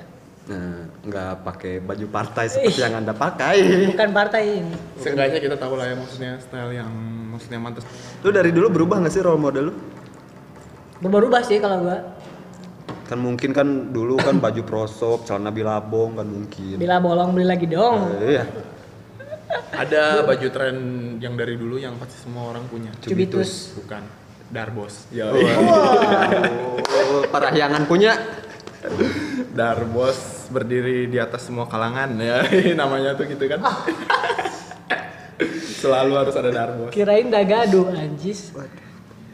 Nah, 0.50 0.82
nggak 1.00 1.46
pakai 1.46 1.78
baju 1.78 2.06
partai 2.10 2.50
seperti 2.50 2.82
yang 2.82 2.98
Anda 2.98 3.14
pakai. 3.14 3.86
bukan 3.88 4.10
partai 4.10 4.42
ini 4.58 4.74
Seenggaknya 4.98 5.38
kita 5.38 5.54
tahu 5.54 5.78
lah 5.78 5.86
ya 5.86 5.96
maksudnya 5.96 6.42
style 6.42 6.74
yang 6.74 6.90
maksudnya 7.30 7.62
mantas. 7.62 7.86
Lu 8.20 8.34
dari 8.34 8.50
dulu 8.50 8.74
berubah 8.74 8.98
nggak 8.98 9.14
sih 9.14 9.22
role 9.22 9.38
model 9.38 9.66
lu? 9.70 9.76
berubah-ubah 11.00 11.42
sih 11.44 11.62
kalau 11.62 11.80
gua 11.82 12.02
Kan 13.06 13.22
mungkin 13.22 13.50
kan 13.50 13.66
dulu 13.90 14.18
kan 14.18 14.38
baju 14.38 14.62
prosop, 14.62 15.24
celana 15.24 15.48
bilabong 15.48 16.18
kan 16.18 16.26
mungkin. 16.26 16.76
bila 16.76 16.98
bolong 16.98 17.32
beli 17.32 17.46
lagi 17.46 17.66
dong 17.66 18.10
Eh, 18.20 18.36
iya. 18.36 18.44
Ada 19.72 20.26
baju 20.26 20.48
tren 20.50 20.76
yang 21.18 21.34
dari 21.34 21.56
dulu 21.56 21.78
yang 21.78 21.94
pasti 21.96 22.20
semua 22.20 22.50
orang 22.50 22.66
punya. 22.66 22.90
cubitus 23.00 23.78
Bukan. 23.78 24.02
Darbos. 24.50 25.06
Ya. 25.10 25.30
Oh, 27.10 27.22
parahyangan 27.26 27.86
punya. 27.86 28.18
Darbos 29.50 30.46
berdiri 30.48 31.06
di 31.06 31.16
atas 31.16 31.44
semua 31.44 31.66
kalangan 31.66 32.08
ya. 32.16 32.42
Namanya 32.80 33.14
tuh 33.14 33.26
gitu 33.26 33.44
kan. 33.46 33.60
Selalu 35.80 36.12
harus 36.16 36.34
ada 36.36 36.50
Darbos. 36.50 36.92
kirain 36.92 37.26
dagadu 37.26 37.88
anjis 37.88 38.52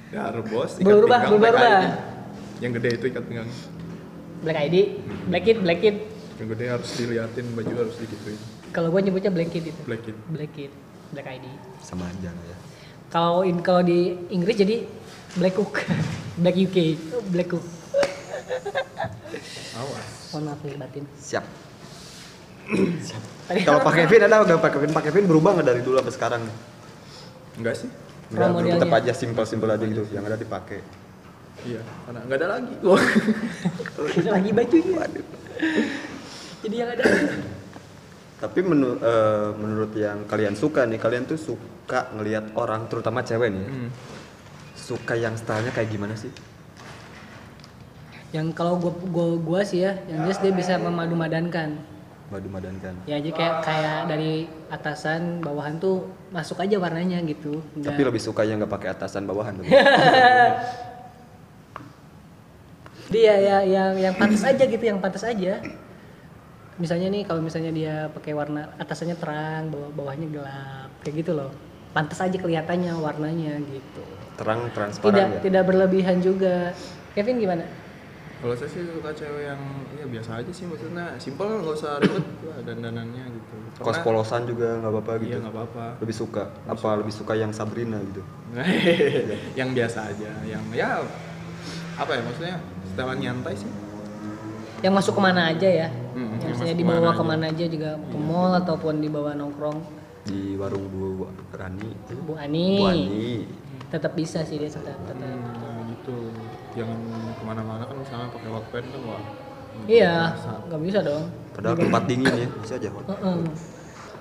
Darbos 0.07 0.77
ikat 0.77 0.85
Berubah, 0.85 1.17
pinggang 1.19 1.29
berubah, 1.33 1.49
Black 1.49 1.57
berubah. 1.57 1.81
ID. 1.81 2.53
Yang 2.55 2.71
gede 2.73 2.89
itu 2.93 3.05
ikat 3.09 3.23
pinggang. 3.25 3.49
black 4.37 4.57
ID 4.61 4.75
black 5.25 5.43
kid 5.43 5.57
black 5.59 5.79
kid 5.81 5.95
Yang 6.35 6.47
gede 6.53 6.65
harus 6.69 6.87
diliatin, 6.93 7.45
baju 7.51 7.73
harus 7.75 7.95
digituin. 7.97 8.39
kalau 8.69 8.87
gua 8.89 8.99
nyebutnya 8.99 9.29
black 9.29 9.49
kid 9.49 9.63
itu 9.65 9.79
Black 9.83 10.03
it. 10.03 10.15
black 10.29 10.51
kid 10.53 10.71
black 11.09 11.25
ID 11.27 11.45
Sama 11.81 12.05
aja 12.05 12.29
ya. 12.29 12.55
kalau 13.09 13.41
in 13.41 13.59
kalau 13.59 13.81
di 13.81 14.13
Inggris 14.29 14.55
jadi 14.55 14.85
black 15.33 15.55
cook 15.55 15.81
black 16.37 16.53
UK 16.53 16.77
black 17.27 17.47
cook 17.49 17.63
Awas. 19.75 20.07
mohon 20.31 20.43
maaf 20.45 20.59
nih 20.61 20.75
batin 20.75 21.03
Siap. 21.15 21.45
Tadi 23.45 23.59
Kalau? 23.61 23.79
Pak 23.79 23.93
Kevin 23.93 24.21
ada 24.25 24.41
nggak 24.41 24.57
Pak 24.57 24.71
Kevin? 24.73 24.89
Pak 24.89 25.03
Kevin 25.05 25.25
berubah 25.25 25.53
nggak 25.53 25.67
dari 25.67 25.81
dulu 25.85 26.01
sampai 26.01 26.13
sekarang? 26.13 26.41
Enggak 27.55 27.75
sih? 27.77 27.89
Nggak, 28.25 28.47
Role 28.49 28.73
tetap 28.73 28.89
aja 28.91 29.11
simpel-simpel 29.13 29.69
aja 29.69 29.85
gitu. 29.85 30.01
Yang 30.09 30.25
ada 30.25 30.37
dipakai. 30.37 30.79
Iya, 31.61 31.81
karena 32.05 32.19
enggak 32.25 32.37
ada 32.41 32.47
lagi. 32.57 32.73
lagi 34.35 34.51
bajunya 34.51 35.05
jadi 36.65 36.75
yang 36.75 36.89
ada 36.97 37.03
Tapi 38.35 38.59
menu- 38.59 38.97
eh, 38.97 39.49
menurut 39.55 39.93
yang 39.93 40.25
kalian 40.25 40.57
suka 40.57 40.83
nih, 40.83 40.97
kalian 40.97 41.23
tuh 41.23 41.37
suka 41.37 42.11
ngelihat 42.11 42.51
orang, 42.53 42.89
terutama 42.89 43.21
cewek 43.21 43.47
nih, 43.47 43.61
ya, 43.61 43.69
Hmm. 43.69 43.89
suka 44.75 45.13
yang 45.15 45.37
stylenya 45.37 45.71
kayak 45.71 45.87
gimana 45.87 46.17
sih? 46.17 46.33
Yang 48.33 48.49
kalau 48.55 48.79
gua, 48.81 48.93
gua 49.13 49.27
gua 49.37 49.61
sih 49.61 49.85
ya 49.85 49.99
yang 50.09 50.25
jelas 50.25 50.39
dia 50.41 50.53
bisa 50.55 50.79
memadu-madankan. 50.81 51.77
Madu 52.25 52.49
madankan. 52.49 52.97
ya 53.05 53.21
jadi 53.21 53.37
kayak 53.37 53.55
kayak 53.61 54.09
dari 54.09 54.49
atasan 54.73 55.45
bawahan 55.45 55.77
tuh 55.77 56.09
masuk 56.33 56.57
aja 56.57 56.81
warnanya 56.81 57.21
gitu. 57.21 57.61
Tapi 57.85 58.01
lebih 58.01 58.17
suka 58.17 58.41
yang 58.41 58.57
nggak 58.57 58.73
pakai 58.73 58.97
atasan 58.97 59.29
bawahan. 59.29 59.61
dia 63.13 63.33
ya 63.37 63.61
yang 63.61 63.93
yang 64.01 64.17
pantas 64.17 64.41
aja 64.41 64.63
gitu 64.65 64.81
yang 64.81 64.97
pantas 64.97 65.21
aja. 65.21 65.61
Misalnya 66.81 67.13
nih 67.13 67.29
kalau 67.29 67.45
misalnya 67.45 67.69
dia 67.69 68.09
pakai 68.09 68.33
warna 68.33 68.73
atasannya 68.81 69.15
terang 69.21 69.69
bawah 69.69 69.93
bawahnya 69.93 70.25
gelap 70.33 70.89
kayak 71.05 71.21
gitu 71.21 71.37
loh. 71.37 71.53
Pantas 71.93 72.17
aja 72.25 72.41
kelihatannya 72.41 72.89
warnanya 72.97 73.61
gitu. 73.69 74.01
Terang 74.35 74.65
tidak 74.65 74.73
transparan 74.73 75.29
ya. 75.29 75.45
tidak 75.45 75.63
berlebihan 75.69 76.25
juga. 76.25 76.73
Kevin 77.13 77.37
gimana 77.37 77.84
Kalau 78.45 78.53
saya 78.61 78.69
sih 78.69 78.85
suka 78.85 79.09
cewek 79.09 79.41
yang 79.49 79.57
ya 79.97 80.05
biasa 80.05 80.37
aja 80.37 80.51
sih 80.53 80.69
maksudnya 80.69 81.17
simpel 81.17 81.49
nggak 81.65 81.81
usah 81.81 81.97
ribet 81.97 82.21
lah 82.45 82.61
dandanannya 82.61 83.25
gitu. 83.33 83.55
Kos 83.81 83.97
polosan 84.05 84.45
juga 84.45 84.85
nggak 84.85 84.91
apa-apa 84.93 85.11
gitu. 85.17 85.33
Iya 85.33 85.37
nggak 85.41 85.53
apa-apa. 85.57 85.85
Lebih 86.05 86.13
suka 86.13 86.43
apa 86.69 86.89
lebih 87.01 87.09
suka 87.09 87.33
yang 87.33 87.49
Sabrina 87.49 87.97
gitu. 88.05 88.21
yang 89.59 89.73
biasa 89.73 90.13
aja, 90.13 90.29
yang 90.45 90.61
ya 90.69 91.01
apa 91.97 92.11
ya 92.13 92.21
maksudnya 92.21 92.57
setelan 92.85 93.17
nyantai 93.17 93.57
sih. 93.57 93.71
yang 94.85 94.93
masuk 94.93 95.17
ke 95.17 95.21
mana 95.25 95.49
aja 95.49 95.65
ya 95.65 95.89
Mm, 96.15 96.21
yang 96.21 96.31
yang 96.37 96.51
misalnya 96.53 96.75
dibawa 96.77 96.95
ke 96.95 97.01
mana 97.01 97.17
ke 97.17 97.23
mana 97.25 97.45
aja 97.49 97.65
juga 97.65 97.91
ke 97.97 98.17
mall 98.21 98.51
ataupun 98.55 98.93
dibawa 99.01 99.33
nongkrong 99.33 99.79
Di 100.23 100.53
warung 100.55 100.85
Bu 100.93 101.25
Rani. 101.51 101.91
Bu 102.23 102.33
Ani, 102.37 102.69
Bu 102.77 102.85
Ani. 102.87 103.05
tetap 103.89 104.13
bisa 104.13 104.45
sih 104.45 104.61
dia 104.61 104.69
tetap, 104.69 104.95
tetap. 105.09 105.25
Hmm, 105.25 105.89
gitu. 105.91 106.17
Jangan 106.77 106.97
ke 107.45 107.53
mana-mana 107.53 107.83
kan 107.85 107.95
misalnya 108.01 108.27
pakai 108.33 108.49
hotpan 108.49 108.83
kan 108.89 109.01
wah. 109.05 109.21
iya 109.85 110.33
nggak 110.65 110.81
bisa 110.81 110.99
dong 111.05 111.29
Padahal 111.53 111.77
tempat 111.79 112.03
dingin 112.03 112.33
ya, 112.35 112.47
bisa 112.59 112.73
aja. 112.75 112.89
Heeh. 112.91 113.37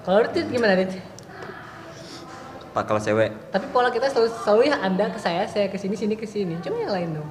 kalau 0.07 0.19
Rit 0.23 0.47
gimana 0.52 0.78
Rit? 0.78 0.93
Pak 2.71 2.85
kalau 2.87 3.00
cewek, 3.02 3.31
Tapi 3.50 3.66
pola 3.75 3.90
kita 3.90 4.07
selalu, 4.07 4.28
selalu 4.35 4.62
ya 4.71 4.76
Anda 4.83 5.07
ke 5.11 5.19
saya, 5.19 5.47
saya 5.50 5.66
ke 5.71 5.78
sini, 5.78 5.95
sini 5.95 6.14
ke 6.19 6.26
sini. 6.26 6.59
Coba 6.59 6.78
yang 6.78 6.95
lain 6.95 7.09
dong. 7.19 7.28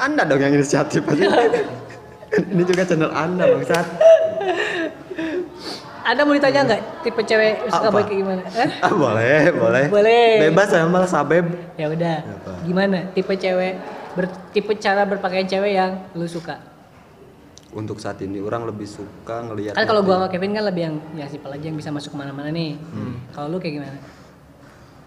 Anda 0.00 0.24
dong 0.24 0.40
yang 0.40 0.52
inisiatif 0.52 1.04
aja. 1.04 1.28
Ini 2.52 2.64
juga 2.64 2.88
channel 2.88 3.12
Anda 3.12 3.52
bangsat. 3.52 3.84
Anda 6.08 6.24
mau 6.24 6.32
ditanya 6.32 6.60
nggak 6.64 6.82
tipe 7.04 7.20
cewek 7.20 7.68
suka 7.68 7.88
kayak 7.92 8.08
gimana? 8.16 8.42
Eh? 8.48 8.70
Ah, 8.80 8.92
boleh, 8.96 9.40
boleh. 9.52 9.84
Boleh. 9.92 10.28
Bebas 10.48 10.72
ya 10.72 10.88
malah 10.88 11.08
sabeb. 11.08 11.52
Ya 11.76 11.92
udah. 11.92 12.24
Gimana 12.64 13.12
tipe 13.12 13.36
cewek 13.36 13.76
ber- 14.12 14.32
tipe 14.50 14.72
cara 14.76 15.02
berpakaian 15.02 15.44
cewek 15.44 15.72
yang 15.72 15.92
lu 16.12 16.24
suka? 16.24 16.58
Untuk 17.72 17.96
saat 17.96 18.20
ini 18.20 18.36
orang 18.36 18.64
lebih 18.64 18.84
suka 18.84 19.40
ngelihat 19.42 19.72
Kan 19.72 19.88
kalau 19.88 20.04
gua 20.04 20.16
sama 20.18 20.28
Kevin 20.28 20.52
kan 20.52 20.64
lebih 20.64 20.82
yang 20.82 20.96
ya 21.14 21.24
simpel 21.24 21.50
aja 21.50 21.64
yang 21.64 21.74
bisa 21.74 21.88
masuk 21.88 22.12
ke 22.12 22.18
mana-mana 22.18 22.48
nih. 22.48 22.76
Kalau 23.32 23.48
lu 23.48 23.56
kayak 23.56 23.74
gimana? 23.80 23.98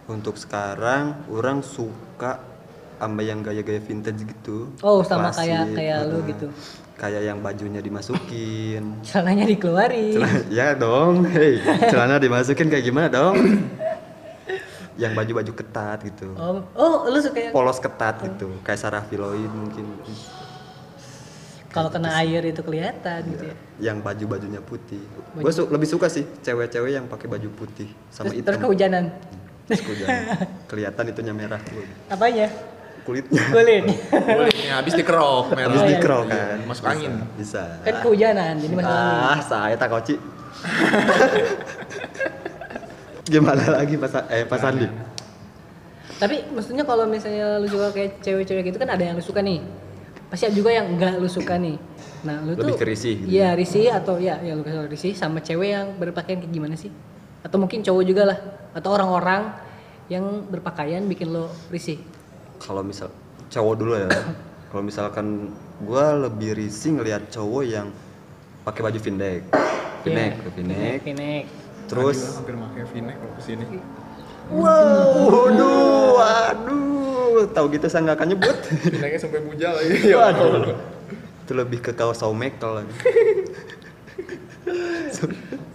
Untuk 0.05 0.33
sekarang 0.35 1.29
orang 1.29 1.61
suka 1.61 2.41
sama 2.95 3.21
yang 3.21 3.41
gaya-gaya 3.41 3.77
vintage 3.77 4.23
gitu. 4.23 4.73
Oh, 4.81 5.05
sama 5.05 5.29
Klasik, 5.29 5.45
kayak 5.45 5.65
kayak 5.73 5.97
lu 6.09 6.17
gitu. 6.25 6.47
Kayak 6.95 7.21
yang 7.23 7.37
bajunya 7.39 7.81
dimasukin. 7.81 8.83
Celananya 9.05 9.45
dikeluarin. 9.45 10.15
Celana- 10.15 10.45
ya 10.57 10.67
dong, 10.73 11.21
hei, 11.27 11.61
celana 11.85 12.17
dimasukin 12.17 12.65
kayak 12.65 12.81
gimana 12.83 13.07
dong? 13.09 13.35
yang 14.95 15.11
baju-baju 15.11 15.51
ketat 15.51 15.97
gitu. 16.03 16.25
Oh, 16.33 16.61
oh 16.73 16.93
lu 17.05 17.17
suka 17.17 17.37
yang 17.41 17.51
Polos 17.51 17.77
ketat 17.77 18.21
gitu, 18.21 18.49
kayak 18.61 18.77
Sarah 18.77 19.01
Filoid 19.01 19.47
mungkin. 19.47 19.85
kalau 21.67 21.89
kena 21.89 22.07
air 22.15 22.39
itu 22.41 22.59
kelihatan 22.59 23.19
gitu 23.27 23.43
ya. 23.45 23.53
Yang 23.83 23.97
baju-bajunya 24.01 24.59
putih. 24.59 25.01
Baju- 25.35 25.41
Gue 25.41 25.51
su- 25.51 25.67
lebih 25.67 25.85
suka 25.85 26.07
sih 26.07 26.23
cewek-cewek 26.39 26.89
yang 26.89 27.05
pakai 27.05 27.27
baju 27.27 27.47
putih 27.53 27.85
sama 28.07 28.25
Terus, 28.25 28.33
hitam. 28.33 28.45
terus 28.47 28.59
kehujanan. 28.61 29.03
Terus 29.65 29.81
kehujanan. 29.81 30.17
Kelihatan 30.71 31.03
itunya 31.05 31.31
merah. 31.31 31.59
Apanya? 32.07 32.47
kulitnya 33.05 33.37
kulit 33.53 33.85
kulitnya 34.09 34.81
habis 34.81 34.93
dikerok 34.95 35.53
merah 35.53 35.69
habis 35.69 35.77
Oh, 35.77 35.85
iya. 35.85 35.91
dikerok 35.93 36.25
kan 36.25 36.57
Masuk 36.65 36.81
Bisa, 36.81 36.89
angin. 36.89 37.13
bisa 37.37 37.63
kan 37.85 37.93
kehujanan 38.01 38.53
jadi 38.57 38.73
masuk 38.73 38.89
angin. 38.89 39.21
ah 39.21 39.39
saya 39.45 39.75
tak 39.77 39.89
koci 39.93 40.15
gimana 43.25 43.63
lagi 43.81 43.97
pas 43.97 44.13
eh 44.29 44.45
pas 44.45 44.61
Andi? 44.61 44.87
tapi 46.15 46.47
maksudnya 46.47 46.87
kalau 46.87 47.03
misalnya 47.03 47.59
lu 47.59 47.67
suka 47.67 47.91
kayak 47.91 48.23
cewek-cewek 48.23 48.71
gitu 48.71 48.77
kan 48.79 48.87
ada 48.87 49.03
yang 49.03 49.19
lu 49.19 49.25
suka 49.25 49.43
nih. 49.43 49.59
Pasti 50.31 50.47
ada 50.47 50.55
juga 50.55 50.71
yang 50.71 50.95
enggak 50.95 51.19
lu 51.19 51.27
suka 51.27 51.59
nih. 51.59 51.75
Nah 52.23 52.39
lu 52.39 52.55
Lebih 52.55 52.71
tuh 52.71 52.77
ke 52.79 52.87
risih 52.87 53.13
gitu. 53.19 53.27
iya 53.27 53.51
risih 53.51 53.91
atau 53.91 54.15
ya 54.15 54.39
ya 54.39 54.55
lu 54.55 54.63
kasih 54.63 54.87
risih 54.87 55.11
sama 55.11 55.43
cewek 55.43 55.75
yang 55.75 55.87
berpakaian 55.99 56.39
kayak 56.39 56.53
gimana 56.55 56.79
sih? 56.79 56.87
Atau 57.43 57.59
mungkin 57.59 57.83
cowok 57.83 58.03
juga 58.07 58.23
lah. 58.31 58.39
Atau 58.71 58.95
orang-orang 58.95 59.59
yang 60.07 60.23
berpakaian 60.47 61.03
bikin 61.03 61.35
lo 61.35 61.51
risih. 61.67 61.99
Kalau 62.63 62.79
misal 62.79 63.11
cowok 63.51 63.73
dulu 63.75 63.93
ya. 63.99 64.07
Kalau 64.71 64.83
misalkan 64.83 65.51
gua 65.83 66.15
lebih 66.15 66.55
risih 66.55 66.95
ngelihat 66.95 67.27
cowok 67.27 67.63
yang 67.67 67.87
pakai 68.63 68.81
baju 68.81 68.99
pendek 69.03 69.41
pendek 70.01 70.31
pendek 70.55 70.99
Pinek. 71.05 71.43
Terus 71.85 72.17
terus 72.17 72.35
hampir 72.35 72.55
pakai 72.55 72.83
v-neck 72.87 73.15
kalau 73.15 73.33
ke 73.33 73.41
sini 73.41 73.65
wow 74.47 75.45
aduh 75.45 76.15
aduh 76.19 77.45
tahu 77.47 77.65
gitu 77.69 77.85
saya 77.85 78.01
nggak 78.03 78.17
akan 78.17 78.27
nyebut 78.31 78.57
v-necknya 78.87 79.19
sampai 79.19 79.41
bujal 79.41 79.71
lagi 79.71 79.89
ya 80.11 80.15
Waduh. 80.19 80.73
itu 81.41 81.53
lebih 81.53 81.79
ke 81.79 81.91
kaos 81.91 82.17
saumekel 82.17 82.71
lagi 82.75 82.93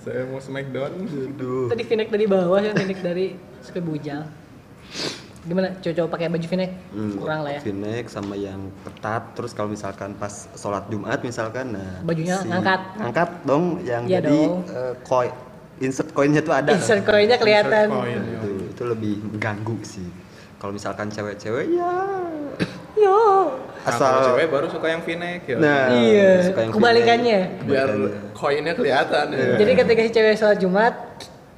saya 0.01 0.27
mau 0.27 0.39
smackdown 0.39 0.93
aduh 1.07 1.69
Tadi 1.69 1.83
V-neck 1.85 2.09
dari 2.09 2.27
bawah 2.27 2.59
yang 2.59 2.75
V-neck 2.75 3.01
dari 3.01 3.27
sampai 3.61 3.83
bujal. 3.83 4.23
Gimana 5.41 5.73
cowok 5.75 6.09
pakai 6.11 6.27
baju 6.27 6.43
V-neck? 6.43 6.73
Hmm, 6.91 7.15
Kurang 7.15 7.41
lah 7.45 7.53
ya. 7.55 7.61
V-neck 7.63 8.09
sama 8.09 8.35
yang 8.35 8.73
ketat 8.83 9.23
terus 9.33 9.53
kalau 9.53 9.69
misalkan 9.69 10.13
pas 10.15 10.49
sholat 10.53 10.85
Jumat 10.89 11.21
misalkan 11.21 11.73
nah 11.73 12.01
Bajunya 12.03 12.41
ngangkat. 12.43 12.81
angkat 12.99 13.31
dong 13.43 13.65
yang 13.83 14.05
Iya 14.05 14.19
jadi 14.19 14.37
dong. 14.43 14.57
eh, 14.67 14.95
koi 15.03 15.29
insert 15.81 16.13
koinnya 16.13 16.41
tuh 16.41 16.53
ada 16.53 16.71
Insert 16.71 17.03
koinnya 17.03 17.37
kelihatan. 17.37 17.89
Insert 17.89 18.01
coin, 18.05 18.21
ya. 18.21 18.37
itu, 18.37 18.49
itu 18.69 18.83
lebih 18.85 19.15
mengganggu 19.27 19.77
sih 19.81 20.09
kalau 20.61 20.77
misalkan 20.77 21.09
cewek-cewek 21.09 21.73
ya 21.73 21.95
Yo. 23.01 23.17
Nah, 23.81 23.89
asal 23.89 24.05
kalau 24.05 24.27
cewek 24.37 24.47
baru 24.53 24.67
suka 24.69 24.87
yang 24.93 25.01
v-neck 25.01 25.49
ya 25.49 25.57
nah 25.57 25.89
Iya, 25.89 26.31
suka 26.45 26.61
yang 26.61 26.73
kebalikannya. 26.77 27.41
Biar 27.65 27.89
koinnya 28.37 28.73
kelihatan 28.77 29.27
ya. 29.33 29.57
Jadi 29.57 29.73
ketika 29.73 30.01
si 30.05 30.11
cewek 30.13 30.35
sholat 30.37 30.59
Jumat, 30.61 30.95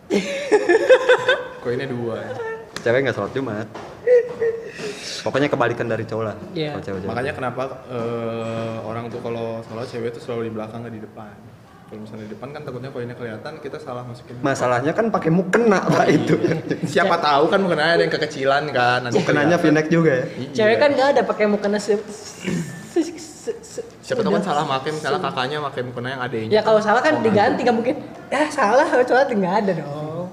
koinnya 1.62 1.87
dua 1.87 2.19
cewek 2.79 2.99
nggak 3.07 3.17
sholat 3.17 3.33
Jumat 3.33 3.67
pokoknya 5.23 5.49
kebalikan 5.49 5.87
dari 5.87 6.02
cowok 6.02 6.25
lah 6.26 6.37
Iya. 6.52 6.75
kalau 6.75 6.85
cewek-cewek. 6.85 7.11
makanya 7.11 7.33
kenapa 7.33 7.62
eh, 7.87 8.75
orang 8.83 9.05
tuh 9.07 9.21
kalau 9.23 9.62
sholat 9.62 9.87
cewek 9.87 10.11
tuh 10.11 10.23
selalu 10.23 10.50
di 10.50 10.52
belakang 10.52 10.83
nggak 10.83 10.95
di 10.95 11.02
depan 11.02 11.33
kalau 11.92 12.08
misalnya 12.08 12.25
di 12.25 12.32
depan 12.32 12.49
kan 12.50 12.64
takutnya 12.64 12.88
koinnya 12.88 13.12
kelihatan 13.12 13.52
kita 13.61 13.76
salah 13.76 14.00
masukin 14.00 14.40
masalahnya 14.40 14.96
kan 14.96 15.12
pakai 15.12 15.28
mukena 15.28 15.84
pak 15.84 16.08
itu 16.08 16.40
siapa 16.88 17.20
tahu 17.20 17.52
kan 17.52 17.61
mungkin 17.61 17.76
ada 17.76 18.00
yang 18.00 18.08
kekecilan 18.08 18.72
kan 18.72 19.04
nanti 19.04 19.20
mukenanya. 19.20 19.61
V-neck 19.61 19.92
juga 19.92 20.11
ya 20.11 20.25
Iya. 20.32 20.49
cewek 20.56 20.76
kan 20.80 20.88
nggak 20.90 21.08
ada 21.12 21.22
pakai 21.22 21.44
mukena 21.44 21.76
siapa 21.76 22.00
tahu 24.18 24.32
kan 24.32 24.42
salah 24.42 24.64
pakai 24.64 24.90
misalnya 24.90 25.20
kakaknya 25.20 25.56
pakai 25.62 25.82
mukena 25.84 26.08
yang 26.11 26.22
adanya 26.22 26.49
Ya 26.49 26.61
kalau 26.62 26.80
salah 26.80 27.04
kan 27.04 27.20
diganti 27.20 27.61
nggak 27.61 27.76
mungkin. 27.76 27.96
Ya 28.28 28.49
salah 28.49 28.88
kalau 28.88 29.04
sholat 29.04 29.28
nggak 29.28 29.54
ada 29.61 29.72
dong. 29.76 30.32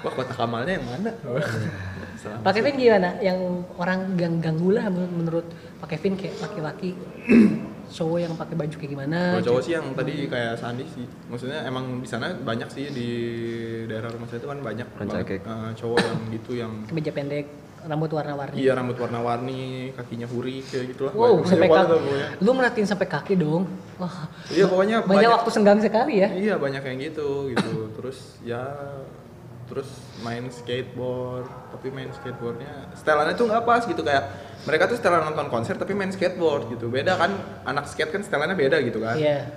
wah 0.00 0.12
kotak 0.12 0.36
amalnya 0.36 0.76
yang 0.76 0.84
mana 0.84 1.10
Salah. 1.20 2.40
Pakai 2.46 2.60
Vin 2.60 2.76
gimana? 2.76 3.20
Yang 3.20 3.38
orang 3.76 4.16
gang 4.16 4.40
ganggu 4.40 4.72
lah 4.72 4.88
menurut, 4.88 5.12
menurut 5.12 5.46
pakai 5.78 5.96
Vin 5.96 6.16
kayak 6.16 6.40
laki-laki 6.40 6.96
cowok 7.88 8.18
yang 8.18 8.34
pakai 8.34 8.54
baju 8.54 8.74
kayak 8.74 8.90
gimana? 8.90 9.18
Kalau 9.34 9.44
cowok 9.44 9.62
sih 9.62 9.72
yang 9.72 9.86
tadi 9.92 10.14
kayak 10.26 10.52
Sandi 10.56 10.84
sih, 10.86 11.04
maksudnya 11.26 11.64
emang 11.64 12.00
di 12.00 12.08
sana 12.08 12.32
banyak 12.32 12.68
sih 12.68 12.84
di 12.88 13.08
daerah 13.84 14.08
rumah 14.08 14.28
saya 14.28 14.40
itu 14.40 14.48
kan 14.48 14.58
banyak 14.60 14.88
banget, 14.94 15.40
eh, 15.40 15.70
cowok 15.74 15.98
yang 16.00 16.18
gitu 16.32 16.50
yang 16.54 16.72
kemeja 16.88 17.12
pendek, 17.12 17.46
rambut 17.84 18.10
warna-warni. 18.10 18.56
iya 18.56 18.72
rambut 18.72 18.96
warna-warni, 18.96 19.92
kakinya 19.92 20.24
huri 20.24 20.64
kayak 20.64 20.96
gitu 20.96 21.02
lah. 21.04 21.12
Wow, 21.12 21.40
Banyak 21.40 21.48
sampai 21.52 21.68
kaki. 21.68 21.98
Lu 22.40 22.50
merhatiin 22.52 22.88
sampai 22.88 23.08
kaki 23.08 23.34
dong. 23.36 23.64
Wah, 24.00 24.26
Iya 24.48 24.64
pokoknya 24.66 24.96
banyak, 25.04 25.30
waktu 25.30 25.50
senggang 25.52 25.78
sekali 25.78 26.24
ya. 26.24 26.28
Iya 26.32 26.54
banyak 26.56 26.80
yang 26.80 26.98
gitu 27.12 27.52
gitu. 27.52 27.72
Terus 28.00 28.40
ya 28.40 28.62
terus 29.64 29.88
main 30.20 30.44
skateboard 30.46 31.48
tapi 31.70 31.88
main 31.88 32.12
skateboardnya 32.12 32.92
setelannya 32.92 33.32
tuh 33.32 33.46
nggak 33.46 33.62
pas 33.62 33.82
gitu 33.82 34.00
kayak 34.00 34.24
mereka 34.62 34.84
tuh 34.86 34.96
setelan 34.96 35.24
nonton 35.24 35.48
konser 35.48 35.74
tapi 35.74 35.92
main 35.92 36.08
skateboard 36.08 36.68
gitu 36.70 36.86
beda 36.86 37.14
kan 37.14 37.32
anak 37.64 37.84
skate 37.84 38.10
kan 38.10 38.20
setelannya 38.20 38.54
beda 38.54 38.76
gitu 38.80 38.98
kan 38.98 39.16
Iya. 39.16 39.48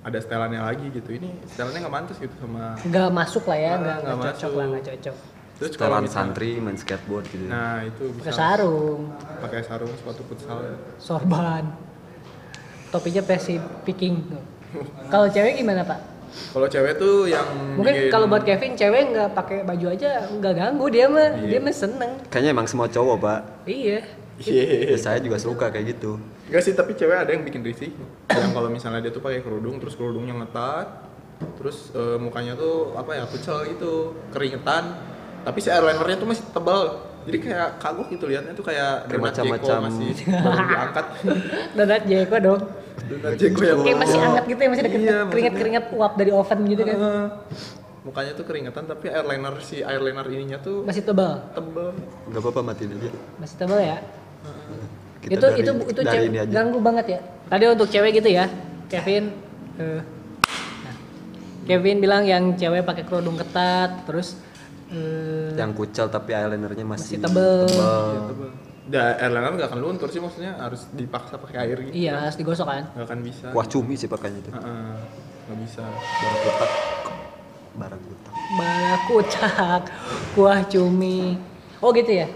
ada 0.00 0.16
setelannya 0.16 0.60
lagi 0.60 0.86
gitu 0.88 1.10
ini 1.12 1.34
setelannya 1.46 1.78
nggak 1.80 1.94
mantus 1.94 2.16
gitu 2.16 2.32
sama 2.38 2.78
Nggak 2.80 3.08
masuk 3.10 3.44
lah 3.44 3.58
ya, 3.58 3.72
nggak 3.76 3.96
nggak 3.98 4.16
cocok 4.16 4.30
masuk. 4.40 4.50
lah, 4.52 4.66
nggak 4.66 4.84
cocok. 4.86 5.16
terus 5.52 5.72
kalau 5.72 5.76
setelan 5.76 6.00
misalnya- 6.00 6.26
santri 6.30 6.50
main 6.56 6.78
skateboard 6.78 7.24
gitu 7.26 7.42
ya. 7.42 7.50
nah 7.50 7.76
itu 7.82 8.04
bisa 8.12 8.22
Pakai 8.22 8.32
sarung, 8.34 9.00
pakai 9.36 9.60
sarung 9.62 9.92
sepatu 9.92 10.22
futsal 10.24 10.58
sorban, 10.96 11.64
topinya 12.88 13.22
Persib 13.22 13.62
Viking. 13.82 14.16
Kalau 15.06 15.26
cewek 15.26 15.58
gimana 15.58 15.82
pak? 15.82 15.98
Kalau 16.50 16.66
cewek 16.66 16.94
tuh 16.96 17.26
yang 17.26 17.46
Mungkin 17.74 17.94
bikin- 17.96 18.10
kalau 18.10 18.26
buat 18.26 18.42
Kevin 18.42 18.72
cewek 18.72 19.02
nggak 19.10 19.28
pakai 19.32 19.58
baju 19.62 19.86
aja 19.88 20.10
nggak 20.30 20.54
ganggu 20.54 20.86
dia 20.88 21.06
mah, 21.06 21.28
Iya. 21.36 21.46
dia 21.48 21.60
mah 21.60 21.74
seneng. 21.74 22.12
kayaknya 22.26 22.50
emang 22.52 22.66
semua 22.66 22.86
cowok 22.86 23.16
pak 23.18 23.40
Iya. 23.64 23.98
Iya. 24.38 24.62
Ya, 24.86 24.96
saya 24.96 25.18
juga 25.18 25.36
suka 25.36 25.68
kayak 25.68 25.86
gitu 25.90 26.16
Enggak 26.46 26.62
sih, 26.62 26.72
tapi 26.72 26.92
cewek 26.92 27.14
ada 27.16 27.30
yang 27.30 27.42
bikin 27.42 27.60
risih. 27.60 27.94
yang 28.28 28.50
kalau 28.50 28.66
misalnya 28.66 28.98
dia 29.00 29.10
tuh 29.10 29.20
pakai 29.20 29.38
kerudung, 29.38 29.78
terus 29.78 29.94
kerudungnya 29.94 30.34
ngetat, 30.34 30.86
terus 31.54 31.92
eh, 31.92 32.16
mukanya 32.16 32.52
tuh 32.52 32.90
apa 32.92 33.14
ya, 33.14 33.24
kucel 33.24 33.68
gitu, 33.68 34.18
keringetan. 34.30 34.98
Tapi 35.40 35.56
si 35.56 35.68
eyelinernya 35.68 36.16
tuh 36.16 36.26
masih 36.26 36.42
tebal. 36.48 37.06
Jadi 37.22 37.38
kayak 37.38 37.78
kagok 37.78 38.08
gitu 38.08 38.26
liatnya 38.26 38.50
tuh 38.50 38.60
kayak 38.62 39.06
Kayak 39.06 39.14
donat 39.14 39.30
Jeko 39.30 39.44
macam-macam. 39.46 39.78
masih 39.86 40.08
baru 40.26 40.64
diangkat. 40.66 41.06
Donat 41.78 42.02
Jeko 42.04 42.36
dong. 42.40 42.60
Donat 43.02 43.32
Jeko 43.34 43.60
yang 43.60 43.80
Kayak 43.80 43.98
masih 43.98 44.18
hangat 44.18 44.44
gitu 44.44 44.60
ya, 44.60 44.68
masih 44.68 44.84
deket 44.84 45.00
Iya, 45.00 45.18
keringet-keringet 45.26 45.84
uap 45.92 46.12
dari 46.14 46.30
oven 46.30 46.60
gitu 46.66 46.82
kan. 46.82 46.96
Heeh. 46.96 47.26
mukanya 48.00 48.32
tuh 48.32 48.44
keringetan 48.44 48.84
tapi 48.86 49.06
eyeliner 49.06 49.54
si 49.60 49.76
eyeliner 49.80 50.24
ininya 50.26 50.56
tuh 50.58 50.80
Masih 50.82 51.04
tebal. 51.04 51.44
tebel. 51.52 51.92
nggak 52.26 52.40
apa-apa 52.40 52.60
matiin 52.64 52.96
aja 52.96 53.12
Masih 53.36 53.56
tebal 53.56 53.78
ya. 53.78 53.96
Kita 55.20 55.30
itu 55.30 55.44
dari- 55.44 55.60
itu 55.60 55.70
itu 55.84 56.00
dari 56.00 56.26
cewek 56.26 56.48
ganggu 56.48 56.78
banget 56.80 57.06
ya. 57.10 57.20
Tadi 57.44 57.64
untuk 57.68 57.88
cewek 57.88 58.10
gitu 58.14 58.30
ya. 58.30 58.48
Kevin 58.88 59.24
eh, 59.76 60.00
nah. 60.80 60.94
Kevin 61.62 61.96
bilang 61.98 62.24
yang 62.24 62.56
cewek 62.56 62.82
pakai 62.82 63.04
kerudung 63.04 63.36
ketat, 63.36 64.00
terus 64.02 64.40
eh, 64.88 65.52
yang 65.54 65.70
kucel 65.70 66.08
tapi 66.08 66.32
eyelinernya 66.32 66.82
masih, 66.82 67.14
Masih 67.14 67.18
tebel. 67.20 67.68
Iya, 67.68 68.20
tebel. 68.26 68.50
Ya, 68.90 69.14
eyeliner 69.22 69.54
nggak 69.54 69.68
akan 69.70 69.80
luntur 69.80 70.10
sih 70.10 70.18
maksudnya 70.18 70.58
harus 70.58 70.90
dipaksa 70.90 71.38
pakai 71.38 71.56
air 71.62 71.78
gitu. 71.86 71.94
iya 71.94 72.26
harus 72.26 72.34
digosok 72.34 72.66
kan. 72.66 72.84
Nggak 72.98 73.06
akan 73.06 73.18
bisa. 73.22 73.46
Wah 73.54 73.66
cumi 73.70 73.94
sih 73.94 74.10
pakainya 74.10 74.42
itu. 74.42 74.50
Heeh, 74.50 74.94
nggak 75.46 75.58
bisa. 75.62 75.82
Barang 75.86 76.40
kutak. 76.42 76.70
Barang 78.58 79.02
kutak. 79.06 79.82
Kuah 80.34 80.60
cumi. 80.66 81.38
Oh 81.78 81.94
gitu 81.94 82.10
ya. 82.10 82.26